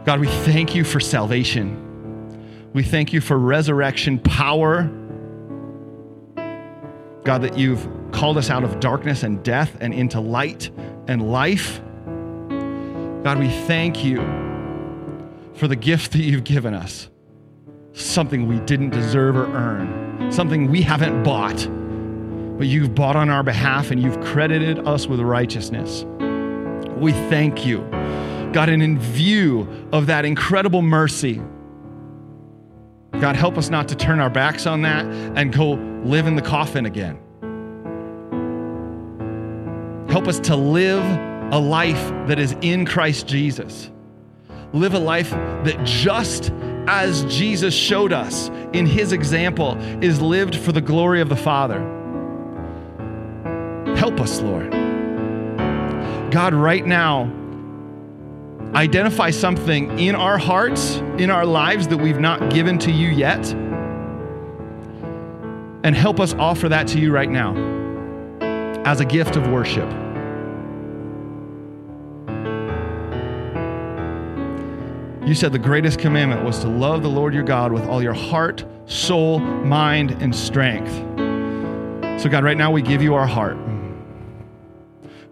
God, 0.06 0.20
we 0.20 0.28
thank 0.28 0.76
you 0.76 0.84
for 0.84 1.00
salvation. 1.00 1.86
We 2.74 2.84
thank 2.84 3.14
you 3.14 3.22
for 3.22 3.40
resurrection 3.40 4.20
power. 4.20 4.84
God, 7.24 7.42
that 7.42 7.58
you've 7.58 7.88
called 8.12 8.38
us 8.38 8.50
out 8.50 8.64
of 8.64 8.80
darkness 8.80 9.24
and 9.24 9.42
death 9.44 9.78
and 9.80 9.94
into 9.94 10.20
light 10.20 10.70
and 11.08 11.32
life. 11.32 11.82
God, 13.24 13.38
we 13.38 13.50
thank 13.50 14.04
you 14.06 14.18
for 15.56 15.68
the 15.68 15.76
gift 15.76 16.14
that 16.14 16.20
you've 16.20 16.46
given 16.46 16.74
us. 16.74 17.10
Something 17.92 18.48
we 18.48 18.60
didn't 18.62 18.92
deserve 18.92 19.36
or 19.36 19.54
earn, 19.54 20.32
something 20.32 20.72
we 20.72 20.82
haven't 20.82 21.24
bought, 21.24 21.68
but 22.58 22.68
you've 22.68 22.96
bought 22.96 23.18
on 23.18 23.30
our 23.30 23.44
behalf 23.44 23.92
and 23.92 24.02
you've 24.02 24.22
credited 24.22 24.88
us 24.88 25.06
with 25.06 25.20
righteousness. 25.20 26.06
We 26.96 27.12
thank 27.12 27.66
you. 27.66 27.80
God, 28.54 28.70
and 28.70 28.82
in 28.82 28.98
view 28.98 29.68
of 29.92 30.06
that 30.06 30.24
incredible 30.24 30.82
mercy, 30.82 31.42
God, 33.20 33.36
help 33.36 33.58
us 33.58 33.70
not 33.70 33.90
to 33.90 33.96
turn 33.96 34.22
our 34.22 34.30
backs 34.30 34.66
on 34.66 34.84
that 34.84 35.06
and 35.36 35.52
go 35.54 35.72
live 36.06 36.26
in 36.26 36.36
the 36.36 36.42
coffin 36.42 36.86
again. 36.86 37.20
Help 40.10 40.26
us 40.30 40.40
to 40.40 40.56
live 40.56 41.04
a 41.52 41.60
life 41.60 42.10
that 42.28 42.40
is 42.40 42.56
in 42.62 42.86
Christ 42.86 43.28
Jesus. 43.28 43.90
Live 44.72 44.94
a 44.94 45.00
life 45.00 45.32
that 45.32 45.80
just 45.84 46.52
as 46.88 47.24
Jesus 47.26 47.74
showed 47.74 48.14
us 48.14 48.50
in 48.74 48.86
his 48.86 49.14
example 49.14 49.76
is 50.04 50.22
lived 50.22 50.56
for 50.56 50.72
the 50.72 50.82
glory 50.82 51.22
of 51.22 51.30
the 51.30 51.36
Father. 51.36 51.80
Help 53.96 54.20
us, 54.20 54.42
Lord. 54.42 54.72
God, 56.32 56.54
right 56.54 56.86
now, 56.86 57.32
identify 58.76 59.32
something 59.32 59.98
in 59.98 60.14
our 60.16 60.38
hearts, 60.38 60.98
in 61.18 61.32
our 61.32 61.46
lives 61.46 61.88
that 61.88 61.98
we've 61.98 62.20
not 62.20 62.52
given 62.52 62.78
to 62.80 62.92
you 62.92 63.10
yet, 63.10 63.54
and 65.84 65.96
help 65.96 66.20
us 66.20 66.36
offer 66.36 66.70
that 66.70 66.88
to 66.90 67.00
you 67.00 67.12
right 67.12 67.30
now 67.30 67.56
as 68.86 69.00
a 69.00 69.06
gift 69.06 69.36
of 69.36 69.48
worship. 69.50 69.90
You 75.30 75.36
said 75.36 75.52
the 75.52 75.60
greatest 75.60 76.00
commandment 76.00 76.44
was 76.44 76.58
to 76.62 76.68
love 76.68 77.04
the 77.04 77.08
Lord 77.08 77.36
your 77.36 77.44
God 77.44 77.72
with 77.72 77.84
all 77.84 78.02
your 78.02 78.16
heart, 78.16 78.66
soul, 78.88 79.38
mind, 79.38 80.10
and 80.24 80.36
strength. 80.36 80.92
So, 82.20 82.30
God, 82.30 82.44
right 82.44 82.58
now 82.58 82.72
we 82.72 82.82
give 82.82 83.04
you 83.04 83.14
our 83.14 83.28
heart, 83.28 83.56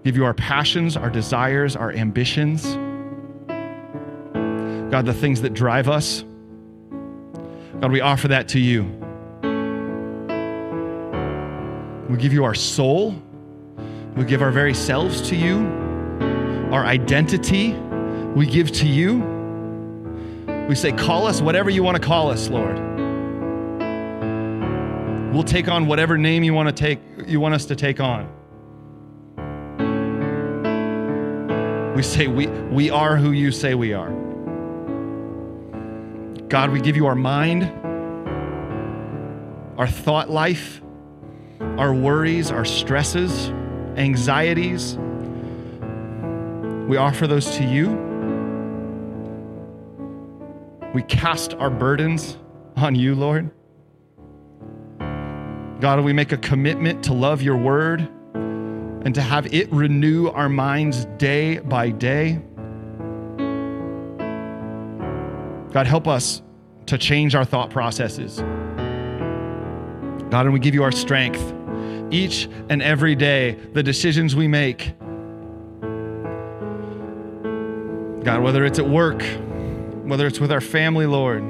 give 0.04 0.16
you 0.16 0.24
our 0.24 0.36
passions, 0.36 0.96
our 0.96 1.10
desires, 1.10 1.76
our 1.76 1.92
ambitions. 1.92 2.76
God, 4.92 5.08
the 5.08 5.16
things 5.16 5.42
that 5.42 5.56
drive 5.56 5.90
us. 5.90 6.24
God, 7.82 7.92
we 7.92 8.00
offer 8.00 8.28
that 8.28 8.50
to 8.50 8.60
you. 8.60 8.84
We 12.08 12.18
give 12.18 12.34
you 12.34 12.44
our 12.44 12.54
soul. 12.54 13.16
We 14.16 14.26
give 14.26 14.44
our 14.44 14.52
very 14.52 14.76
selves 14.76 15.28
to 15.30 15.36
you. 15.36 15.66
Our 16.72 16.86
identity 16.86 17.74
we 18.36 18.46
give 18.46 18.72
to 18.74 18.86
you. 18.86 19.37
We 20.68 20.76
say, 20.76 20.92
call 20.92 21.28
us 21.28 21.42
whatever 21.42 21.70
you 21.70 21.82
want 21.82 21.96
to 21.96 22.06
call 22.06 22.30
us, 22.30 22.50
Lord. 22.50 22.78
We'll 25.34 25.44
take 25.44 25.68
on 25.68 25.88
whatever 25.88 26.18
name 26.18 26.44
you 26.44 26.54
want 26.54 26.68
to 26.68 26.74
take 26.74 27.00
you 27.28 27.40
want 27.40 27.54
us 27.54 27.66
to 27.66 27.76
take 27.76 28.00
on. 28.00 28.28
We 31.96 32.04
say 32.04 32.28
we, 32.28 32.48
we 32.48 32.90
are 32.90 33.18
who 33.18 33.32
you 33.32 33.52
say 33.52 33.76
we 33.76 33.94
are. 33.94 34.10
God, 36.48 36.70
we 36.72 36.80
give 36.80 36.96
you 36.96 37.06
our 37.08 37.16
mind, 37.16 37.64
our 39.78 39.88
thought 39.88 40.30
life, 40.30 40.82
our 41.60 41.94
worries, 41.94 42.52
our 42.52 42.66
stresses, 42.66 43.50
anxieties. 43.98 44.96
We 46.88 46.98
offer 46.98 47.28
those 47.28 47.58
to 47.58 47.64
you. 47.64 48.07
We 50.98 51.04
cast 51.04 51.54
our 51.54 51.70
burdens 51.70 52.38
on 52.76 52.96
you, 52.96 53.14
Lord. 53.14 53.52
God, 55.80 56.04
we 56.04 56.12
make 56.12 56.32
a 56.32 56.38
commitment 56.38 57.04
to 57.04 57.14
love 57.14 57.44
your 57.44 57.56
word 57.56 58.10
and 58.34 59.14
to 59.14 59.22
have 59.22 59.54
it 59.54 59.72
renew 59.72 60.30
our 60.30 60.50
minds 60.50 61.06
day 61.20 61.60
by 61.60 61.92
day. 61.92 62.42
God, 65.72 65.86
help 65.86 66.08
us 66.08 66.42
to 66.88 66.98
change 66.98 67.36
our 67.36 67.46
thought 67.46 67.70
processes. 67.70 68.40
God, 70.32 70.48
and 70.48 70.52
we 70.52 70.58
give 70.58 70.74
you 70.74 70.82
our 70.82 70.92
strength 70.92 71.54
each 72.10 72.50
and 72.70 72.82
every 72.82 73.14
day, 73.14 73.52
the 73.74 73.84
decisions 73.84 74.36
we 74.36 74.48
make. 74.48 74.96
God, 78.24 78.42
whether 78.42 78.66
it's 78.66 78.80
at 78.80 78.90
work, 78.90 79.24
whether 80.08 80.26
it's 80.26 80.40
with 80.40 80.54
our 80.54 80.62
family, 80.62 81.06
Lord, 81.06 81.42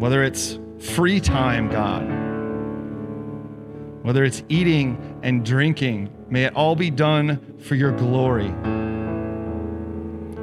whether 0.00 0.22
it's 0.22 0.58
free 0.78 1.18
time, 1.18 1.68
God, 1.68 2.04
whether 4.04 4.22
it's 4.22 4.44
eating 4.48 5.18
and 5.24 5.44
drinking, 5.44 6.14
may 6.28 6.44
it 6.44 6.54
all 6.54 6.76
be 6.76 6.90
done 6.90 7.58
for 7.58 7.74
your 7.74 7.90
glory. 7.90 8.54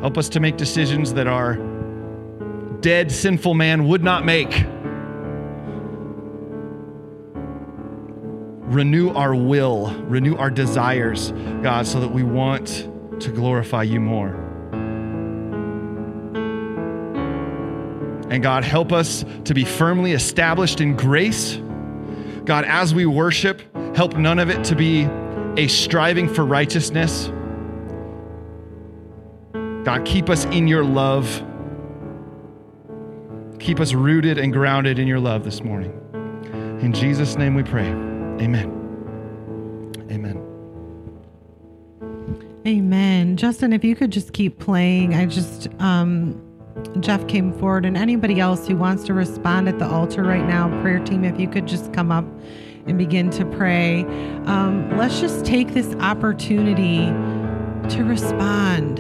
Help 0.02 0.18
us 0.18 0.28
to 0.30 0.42
make 0.42 0.58
decisions 0.58 1.14
that 1.14 1.28
our 1.28 1.56
dead, 2.82 3.10
sinful 3.10 3.54
man 3.54 3.88
would 3.88 4.04
not 4.04 4.26
make. 4.26 4.66
Renew 8.74 9.12
our 9.12 9.34
will, 9.34 9.94
renew 10.06 10.36
our 10.36 10.50
desires, 10.50 11.32
God, 11.62 11.88
so 11.88 12.02
that 12.02 12.10
we 12.10 12.24
want 12.24 12.90
to 13.22 13.32
glorify 13.32 13.84
you 13.84 14.02
more. 14.02 14.51
And 18.32 18.42
God, 18.42 18.64
help 18.64 18.94
us 18.94 19.26
to 19.44 19.54
be 19.54 19.66
firmly 19.66 20.14
established 20.14 20.80
in 20.80 20.96
grace. 20.96 21.58
God, 22.46 22.64
as 22.64 22.96
we 22.96 23.06
worship, 23.06 23.62
help 23.94 24.16
none 24.16 24.40
of 24.40 24.50
it 24.50 24.64
to 24.64 24.76
be 24.76 25.04
a 25.58 25.68
striving 25.68 26.34
for 26.34 26.46
righteousness. 26.46 27.28
God, 29.84 30.06
keep 30.06 30.30
us 30.30 30.46
in 30.46 30.70
your 30.70 30.86
love. 30.86 31.44
Keep 33.60 33.82
us 33.82 33.94
rooted 33.94 34.38
and 34.38 34.54
grounded 34.54 34.98
in 34.98 35.08
your 35.08 35.20
love 35.20 35.44
this 35.44 35.62
morning. 35.62 35.92
In 36.82 36.94
Jesus' 36.94 37.36
name 37.36 37.54
we 37.54 37.64
pray. 37.64 37.90
Amen. 37.90 38.78
Amen. 40.10 40.48
Amen. 42.66 43.36
Justin, 43.36 43.74
if 43.74 43.84
you 43.84 43.94
could 43.94 44.12
just 44.12 44.32
keep 44.32 44.58
playing. 44.58 45.16
I 45.16 45.26
just, 45.26 45.68
um, 45.80 46.42
Jeff 47.00 47.28
came 47.28 47.54
forward, 47.54 47.86
and 47.86 47.98
anybody 47.98 48.40
else 48.40 48.68
who 48.68 48.76
wants 48.76 49.04
to 49.06 49.14
respond 49.14 49.70
at 49.70 49.80
the 49.80 49.88
altar 49.88 50.24
right 50.24 50.46
now, 50.46 50.68
prayer 50.82 51.00
team, 51.00 51.24
if 51.24 51.40
you 51.40 51.48
could 51.48 51.68
just 51.68 51.94
come 51.94 52.12
up 52.12 52.26
and 52.88 52.98
begin 52.98 53.30
to 53.32 53.46
pray. 53.46 54.02
Um, 54.46 54.98
let's 54.98 55.20
just 55.20 55.46
take 55.46 55.74
this 55.74 55.94
opportunity 55.96 57.06
to 57.90 58.04
respond, 58.04 58.98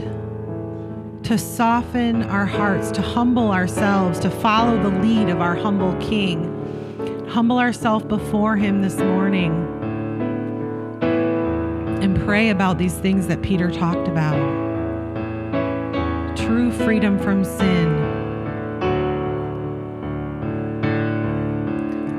to 1.25 1.38
soften 1.38 2.23
our 2.23 2.45
hearts, 2.45 2.91
to 2.91 3.01
humble 3.01 3.51
ourselves, 3.51 4.19
to 4.19 4.29
follow 4.29 4.82
the 4.82 4.99
lead 4.99 5.29
of 5.29 5.41
our 5.41 5.55
humble 5.55 5.95
King. 5.95 6.57
Humble 7.29 7.59
ourselves 7.59 8.05
before 8.05 8.55
Him 8.55 8.82
this 8.82 8.97
morning 8.97 9.51
and 12.01 12.19
pray 12.25 12.49
about 12.49 12.77
these 12.77 12.95
things 12.95 13.27
that 13.27 13.41
Peter 13.41 13.71
talked 13.71 14.07
about 14.07 14.70
true 16.36 16.71
freedom 16.71 17.19
from 17.19 17.43
sin, 17.43 17.88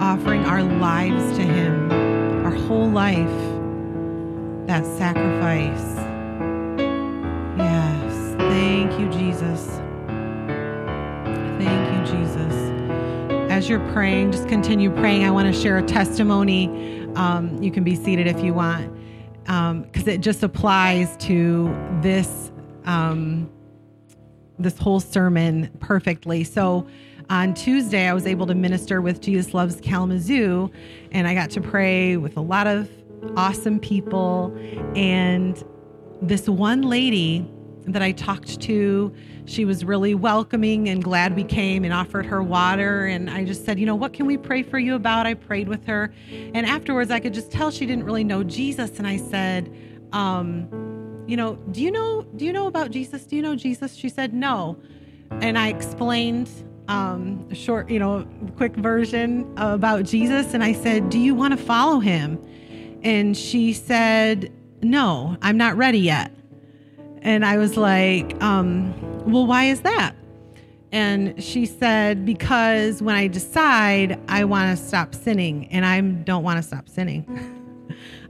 offering 0.01 0.45
our 0.45 0.63
lives 0.63 1.37
to 1.37 1.43
Him, 1.43 1.91
our 2.45 2.51
whole 2.51 2.91
life, 2.91 3.17
that 4.67 4.85
sacrifice. 4.99 5.97
Yes, 7.59 8.35
thank 8.39 8.99
you, 9.01 9.09
Jesus. 9.11 9.67
Thank 11.59 12.11
you, 12.11 12.19
Jesus. 12.19 12.55
As 13.51 13.69
you're 13.69 13.87
praying, 13.93 14.33
just 14.33 14.49
continue 14.49 14.91
praying. 14.91 15.25
I 15.25 15.31
want 15.31 15.53
to 15.53 15.61
share 15.61 15.79
a 15.79 15.83
testimony. 15.83 17.07
Um, 17.15 17.63
you 17.63 17.71
can 17.71 17.85
be 17.85 17.95
seated 17.95 18.27
if 18.27 18.43
you 18.43 18.55
want, 18.55 18.91
because 19.45 20.07
um, 20.07 20.09
it 20.09 20.21
just 20.21 20.43
applies 20.43 21.17
to 21.19 21.75
this. 22.01 22.51
Um, 22.85 23.49
this 24.63 24.79
whole 24.79 25.01
sermon 25.01 25.71
perfectly. 25.81 26.45
So 26.45 26.87
on 27.31 27.55
Tuesday, 27.55 28.09
I 28.09 28.13
was 28.13 28.27
able 28.27 28.47
to 28.47 28.55
minister 28.55 29.01
with 29.01 29.21
Jesus 29.21 29.55
Loves 29.55 29.81
Kalamazoo, 29.81 30.71
and 31.13 31.27
I 31.27 31.35
got 31.35 31.51
to 31.51 31.61
pray 31.61 32.17
with 32.17 32.37
a 32.37 32.41
lot 32.41 32.67
of 32.67 32.91
awesome 33.37 33.79
people. 33.79 34.55
And 34.95 35.63
this 36.21 36.49
one 36.49 36.83
lady 36.83 37.49
that 37.87 38.03
I 38.03 38.13
talked 38.13 38.61
to, 38.63 39.13
she 39.45 39.65
was 39.65 39.85
really 39.85 40.15
welcoming 40.15 40.89
and 40.89 41.03
glad 41.03 41.35
we 41.35 41.45
came 41.45 41.85
and 41.85 41.93
offered 41.93 42.27
her 42.27 42.43
water. 42.43 43.07
And 43.07 43.29
I 43.29 43.45
just 43.45 43.65
said, 43.65 43.79
you 43.81 43.87
know, 43.87 43.97
what 43.97 44.13
can 44.13 44.27
we 44.27 44.37
pray 44.37 44.63
for 44.63 44.79
you 44.79 44.95
about? 44.95 45.27
I 45.27 45.35
prayed 45.35 45.69
with 45.69 45.85
her. 45.87 46.13
And 46.55 46.67
afterwards, 46.67 47.11
I 47.11 47.19
could 47.19 47.35
just 47.35 47.51
tell 47.51 47.71
she 47.71 47.87
didn't 47.87 48.05
really 48.05 48.25
know 48.25 48.45
Jesus. 48.45 48.99
And 48.99 49.07
I 49.07 49.17
said, 49.17 49.75
um, 50.13 50.69
you 51.27 51.37
know, 51.37 51.55
do 51.71 51.83
you 51.83 51.91
know 51.91 52.23
do 52.37 52.45
you 52.45 52.53
know 52.53 52.67
about 52.67 52.91
Jesus? 52.91 53.25
Do 53.25 53.37
you 53.37 53.43
know 53.43 53.55
Jesus? 53.57 53.95
She 53.95 54.09
said 54.09 54.35
no. 54.35 54.77
And 55.31 55.59
I 55.59 55.69
explained 55.69 56.51
um, 56.89 57.47
a 57.51 57.55
short, 57.55 57.89
you 57.89 57.99
know, 57.99 58.27
quick 58.57 58.75
version 58.77 59.51
about 59.57 60.05
Jesus 60.05 60.55
and 60.55 60.63
I 60.63 60.73
said, 60.73 61.11
"Do 61.11 61.19
you 61.19 61.35
want 61.35 61.57
to 61.57 61.65
follow 61.65 62.01
him?" 62.01 62.39
And 63.03 63.37
she 63.37 63.73
said, 63.73 64.53
"No, 64.83 65.37
I'm 65.43 65.57
not 65.57 65.77
ready 65.77 66.01
yet." 66.01 66.33
And 67.23 67.47
I 67.47 67.57
was 67.57 67.77
like, 67.77 68.41
um, 68.43 68.93
"Well, 69.31 69.47
why 69.47 69.65
is 69.65 69.83
that?" 69.83 70.15
And 70.91 71.43
she 71.43 71.67
said, 71.67 72.27
"Because 72.27 73.01
when 73.01 73.15
I 73.15 73.29
decide, 73.29 74.21
I 74.29 74.45
want 74.45 74.77
to 74.77 74.85
stop 74.85 75.15
sinning 75.15 75.69
and 75.69 75.87
I 75.87 76.01
don't 76.01 76.43
want 76.43 76.59
to 76.59 76.63
stop 76.63 76.89
sinning." 76.89 77.59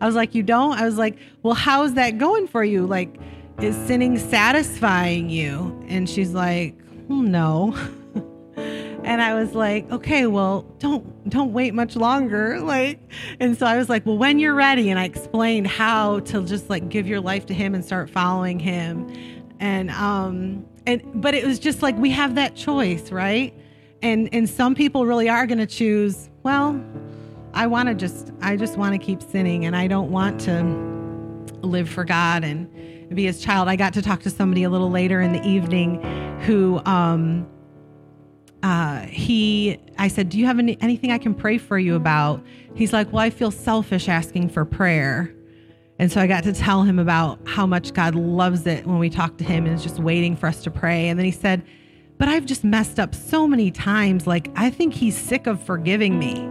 I 0.03 0.07
was 0.07 0.17
like, 0.17 0.35
You 0.35 0.43
don't? 0.43 0.73
I 0.73 0.85
was 0.85 0.99
like, 0.99 1.17
Well, 1.45 1.55
how's 1.55 1.95
that 1.95 2.19
going 2.19 2.49
for 2.49 2.65
you? 2.65 2.85
Like, 2.87 3.21
is 3.61 3.77
sinning 3.87 4.19
satisfying 4.19 5.31
you? 5.31 5.81
And 5.89 6.11
she's 6.11 6.33
like, 6.33 6.75
No. 7.09 7.73
and 8.57 9.23
I 9.23 9.35
was 9.35 9.55
like, 9.55 9.89
Okay, 9.93 10.27
well, 10.27 10.63
don't 10.81 11.31
don't 11.31 11.53
wait 11.53 11.73
much 11.73 11.95
longer. 11.95 12.61
Like, 12.73 12.99
and 13.39 13.57
so 13.57 13.65
I 13.65 13.77
was 13.77 13.89
like, 13.89 14.05
Well, 14.05 14.19
when 14.19 14.41
you're 14.41 14.57
ready, 14.57 14.91
and 14.91 14.99
I 14.99 15.05
explained 15.05 15.69
how 15.69 16.19
to 16.21 16.43
just 16.45 16.69
like 16.69 16.89
give 16.89 17.07
your 17.07 17.21
life 17.21 17.47
to 17.47 17.55
him 17.55 17.73
and 17.73 17.85
start 17.85 18.11
following 18.11 18.59
him. 18.59 19.09
And 19.61 19.93
um 19.93 20.67
and 20.85 21.01
but 21.15 21.35
it 21.35 21.47
was 21.47 21.61
just 21.61 21.81
like 21.81 21.97
we 21.97 22.11
have 22.11 22.35
that 22.35 22.57
choice, 22.57 23.13
right? 23.13 23.55
And 24.03 24.29
and 24.33 24.51
some 24.51 24.75
people 24.75 25.07
really 25.07 25.29
are 25.29 25.47
gonna 25.47 25.65
choose, 25.65 26.29
well, 26.43 26.85
I 27.55 27.67
want 27.67 27.89
to 27.89 27.95
just 27.95 28.33
I 28.41 28.57
just 28.57 28.77
want 28.77 28.95
to 28.95 28.99
keep 28.99 29.23
sinning 29.23 29.67
and 29.67 29.77
I 29.77 29.87
don't 29.87 30.11
want 30.11 30.41
to 30.43 30.63
live 31.67 31.89
for 31.89 32.05
God 32.05 32.45
and 32.45 32.69
be 33.15 33.25
his 33.25 33.41
child. 33.41 33.69
I 33.69 33.77
got 33.77 33.93
to 33.95 34.03
talk 34.03 34.23
to 34.23 34.31
somebody 34.31 34.63
a 34.63 34.71
little 34.71 34.91
later 34.91 35.21
in 35.21 35.33
the 35.33 35.47
evening 35.47 36.03
who 36.41 36.81
um 36.87 37.47
uh 38.63 39.01
he 39.03 39.79
I 39.99 40.09
said, 40.09 40.31
"Do 40.31 40.39
you 40.39 40.47
have 40.47 40.59
any, 40.59 40.79
anything 40.81 41.13
I 41.13 41.19
can 41.19 41.35
pray 41.35 41.59
for 41.59 41.79
you 41.79 41.95
about?" 41.95 42.43
He's 42.75 42.93
like, 42.93 43.13
"Well, 43.13 43.23
I 43.23 43.31
feel 43.31 43.51
selfish 43.51 44.09
asking 44.09 44.49
for 44.49 44.65
prayer." 44.65 45.35
And 45.99 46.11
so 46.11 46.21
I 46.21 46.27
got 46.27 46.43
to 46.45 46.53
tell 46.53 46.83
him 46.83 46.99
about 46.99 47.39
how 47.47 47.67
much 47.67 47.93
God 47.93 48.15
loves 48.15 48.67
it 48.67 48.87
when 48.87 48.99
we 48.99 49.11
talk 49.11 49.37
to 49.39 49.45
him 49.45 49.67
and 49.67 49.75
is 49.75 49.83
just 49.83 49.99
waiting 50.01 50.37
for 50.37 50.47
us 50.47 50.63
to 50.65 50.71
pray. 50.71 51.09
And 51.09 51.19
then 51.19 51.27
he 51.27 51.33
said, 51.33 51.63
"But 52.19 52.29
I've 52.29 52.47
just 52.47 52.65
messed 52.65 52.99
up 52.99 53.15
so 53.15 53.47
many 53.47 53.71
times. 53.71 54.27
Like 54.27 54.51
I 54.57 54.71
think 54.71 54.95
he's 54.95 55.19
sick 55.19 55.47
of 55.47 55.63
forgiving 55.63 56.19
me." 56.19 56.49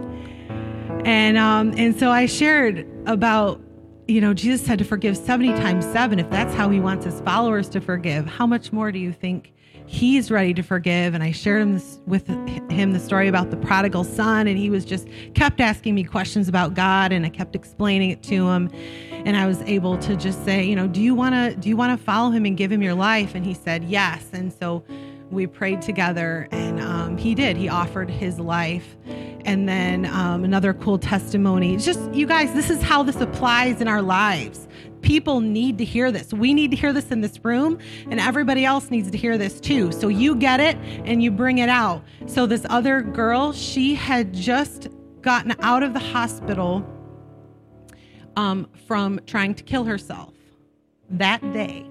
And 1.04 1.36
um, 1.36 1.74
and 1.76 1.98
so 1.98 2.10
I 2.10 2.26
shared 2.26 2.86
about, 3.06 3.60
you 4.06 4.20
know, 4.20 4.32
Jesus 4.34 4.64
said 4.64 4.78
to 4.78 4.84
forgive 4.84 5.16
70 5.16 5.48
times 5.54 5.84
seven. 5.86 6.20
If 6.20 6.30
that's 6.30 6.54
how 6.54 6.70
he 6.70 6.78
wants 6.78 7.04
his 7.04 7.20
followers 7.22 7.68
to 7.70 7.80
forgive, 7.80 8.26
how 8.26 8.46
much 8.46 8.72
more 8.72 8.92
do 8.92 9.00
you 9.00 9.12
think 9.12 9.52
he's 9.86 10.30
ready 10.30 10.54
to 10.54 10.62
forgive? 10.62 11.14
And 11.14 11.24
I 11.24 11.32
shared 11.32 11.62
him 11.62 11.72
this, 11.72 11.98
with 12.06 12.28
him 12.70 12.92
the 12.92 13.00
story 13.00 13.26
about 13.26 13.50
the 13.50 13.56
prodigal 13.56 14.04
son, 14.04 14.46
and 14.46 14.56
he 14.56 14.70
was 14.70 14.84
just 14.84 15.08
kept 15.34 15.60
asking 15.60 15.96
me 15.96 16.04
questions 16.04 16.48
about 16.48 16.74
God, 16.74 17.10
and 17.10 17.26
I 17.26 17.30
kept 17.30 17.56
explaining 17.56 18.10
it 18.10 18.22
to 18.24 18.48
him. 18.48 18.70
And 19.10 19.36
I 19.36 19.48
was 19.48 19.60
able 19.62 19.98
to 19.98 20.14
just 20.14 20.44
say, 20.44 20.62
you 20.62 20.76
know, 20.76 20.86
do 20.86 21.00
you 21.00 21.16
want 21.16 21.34
to 21.34 21.56
do 21.56 21.68
you 21.68 21.76
want 21.76 21.98
to 21.98 22.04
follow 22.04 22.30
him 22.30 22.44
and 22.44 22.56
give 22.56 22.70
him 22.70 22.80
your 22.80 22.94
life? 22.94 23.34
And 23.34 23.44
he 23.44 23.54
said 23.54 23.82
yes. 23.84 24.28
And 24.32 24.52
so 24.52 24.84
we 25.32 25.46
prayed 25.46 25.82
together, 25.82 26.46
and 26.52 26.80
um, 26.80 27.16
he 27.16 27.34
did. 27.34 27.56
He 27.56 27.68
offered 27.68 28.10
his 28.10 28.38
life. 28.38 28.96
And 29.44 29.68
then 29.68 30.06
um, 30.06 30.44
another 30.44 30.72
cool 30.72 30.98
testimony. 30.98 31.76
Just, 31.76 32.00
you 32.12 32.26
guys, 32.26 32.52
this 32.52 32.70
is 32.70 32.80
how 32.80 33.02
this 33.02 33.16
applies 33.16 33.80
in 33.80 33.88
our 33.88 34.02
lives. 34.02 34.68
People 35.00 35.40
need 35.40 35.78
to 35.78 35.84
hear 35.84 36.12
this. 36.12 36.32
We 36.32 36.54
need 36.54 36.70
to 36.70 36.76
hear 36.76 36.92
this 36.92 37.10
in 37.10 37.22
this 37.22 37.44
room, 37.44 37.78
and 38.08 38.20
everybody 38.20 38.64
else 38.64 38.90
needs 38.90 39.10
to 39.10 39.18
hear 39.18 39.36
this 39.36 39.60
too. 39.60 39.90
So 39.90 40.06
you 40.06 40.36
get 40.36 40.60
it 40.60 40.76
and 41.04 41.20
you 41.20 41.32
bring 41.32 41.58
it 41.58 41.68
out. 41.68 42.04
So, 42.26 42.46
this 42.46 42.64
other 42.70 43.00
girl, 43.00 43.52
she 43.52 43.96
had 43.96 44.32
just 44.32 44.88
gotten 45.22 45.56
out 45.60 45.82
of 45.82 45.92
the 45.92 45.98
hospital 45.98 46.86
um, 48.36 48.68
from 48.86 49.20
trying 49.26 49.54
to 49.54 49.64
kill 49.64 49.84
herself 49.84 50.34
that 51.10 51.40
day. 51.52 51.84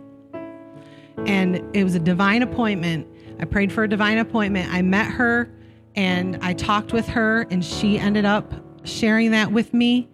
And 1.26 1.58
it 1.76 1.84
was 1.84 1.96
a 1.96 2.00
divine 2.00 2.42
appointment 2.42 3.08
I 3.42 3.46
prayed 3.46 3.72
for 3.72 3.84
a 3.84 3.88
divine 3.90 4.20
appointment. 4.20 4.72
I 4.72 4.82
met 4.82 5.12
her 5.12 5.52
and 5.96 6.38
I 6.42 6.54
talked 6.54 6.94
with 6.94 7.08
her, 7.10 7.42
and 7.50 7.66
she 7.66 8.00
ended 8.00 8.24
up 8.24 8.54
sharing 8.84 9.32
that 9.32 9.52
with 9.52 9.74
me. 9.74 10.10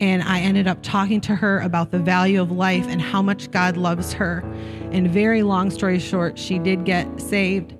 And 0.00 0.22
I 0.22 0.40
ended 0.40 0.66
up 0.66 0.78
talking 0.82 1.20
to 1.22 1.34
her 1.34 1.60
about 1.60 1.90
the 1.90 1.98
value 1.98 2.40
of 2.40 2.50
life 2.50 2.86
and 2.88 3.02
how 3.02 3.20
much 3.20 3.50
God 3.50 3.76
loves 3.76 4.14
her. 4.14 4.38
And 4.92 5.10
very 5.10 5.42
long 5.42 5.70
story 5.70 5.98
short, 5.98 6.38
she 6.38 6.58
did 6.58 6.86
get 6.86 7.20
saved. 7.20 7.76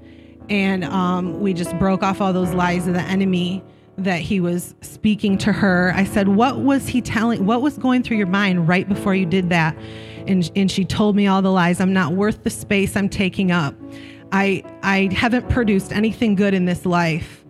And 0.51 0.85
um, 0.85 1.41
we 1.41 1.55
just 1.55 1.79
broke 1.79 2.03
off 2.03 2.21
all 2.21 2.35
those 2.35 2.53
lies 2.53 2.87
of 2.87 2.93
the 2.93 3.01
enemy 3.01 3.65
that 3.97 4.21
he 4.21 4.39
was 4.39 4.75
speaking 4.83 5.39
to 5.39 5.53
her. 5.53 5.93
I 5.95 6.05
said, 6.05 6.29
What 6.29 6.59
was 6.59 6.89
he 6.89 7.01
telling? 7.01 7.47
What 7.47 7.63
was 7.63 7.79
going 7.79 8.03
through 8.03 8.19
your 8.19 8.27
mind 8.27 8.69
right 8.69 8.87
before 8.87 9.15
you 9.15 9.25
did 9.25 9.49
that? 9.49 9.75
And, 10.27 10.51
and 10.55 10.71
she 10.71 10.85
told 10.85 11.17
me 11.17 11.27
all 11.27 11.41
the 11.41 11.51
lies. 11.51 11.81
I'm 11.81 11.95
not 11.95 12.13
worth 12.13 12.43
the 12.43 12.51
space 12.51 12.97
I'm 12.97 13.09
taking 13.09 13.51
up. 13.51 13.75
I 14.33 14.63
I 14.83 15.13
haven't 15.13 15.49
produced 15.49 15.93
anything 15.93 16.35
good 16.35 16.55
in 16.55 16.65
this 16.65 16.87
life. 16.87 17.45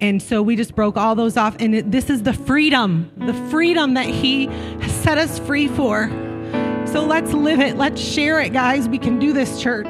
And 0.00 0.20
so 0.20 0.42
we 0.42 0.56
just 0.56 0.74
broke 0.74 0.96
all 0.96 1.14
those 1.14 1.36
off 1.36 1.56
and 1.60 1.76
it, 1.76 1.92
this 1.92 2.10
is 2.10 2.24
the 2.24 2.32
freedom, 2.32 3.12
the 3.16 3.34
freedom 3.50 3.94
that 3.94 4.06
he 4.06 4.46
set 4.88 5.16
us 5.16 5.38
free 5.38 5.68
for. 5.68 6.08
So 6.86 7.04
let's 7.04 7.32
live 7.32 7.60
it. 7.60 7.76
Let's 7.76 8.00
share 8.00 8.40
it, 8.40 8.52
guys. 8.52 8.88
We 8.88 8.98
can 8.98 9.18
do 9.18 9.32
this, 9.32 9.62
church. 9.62 9.86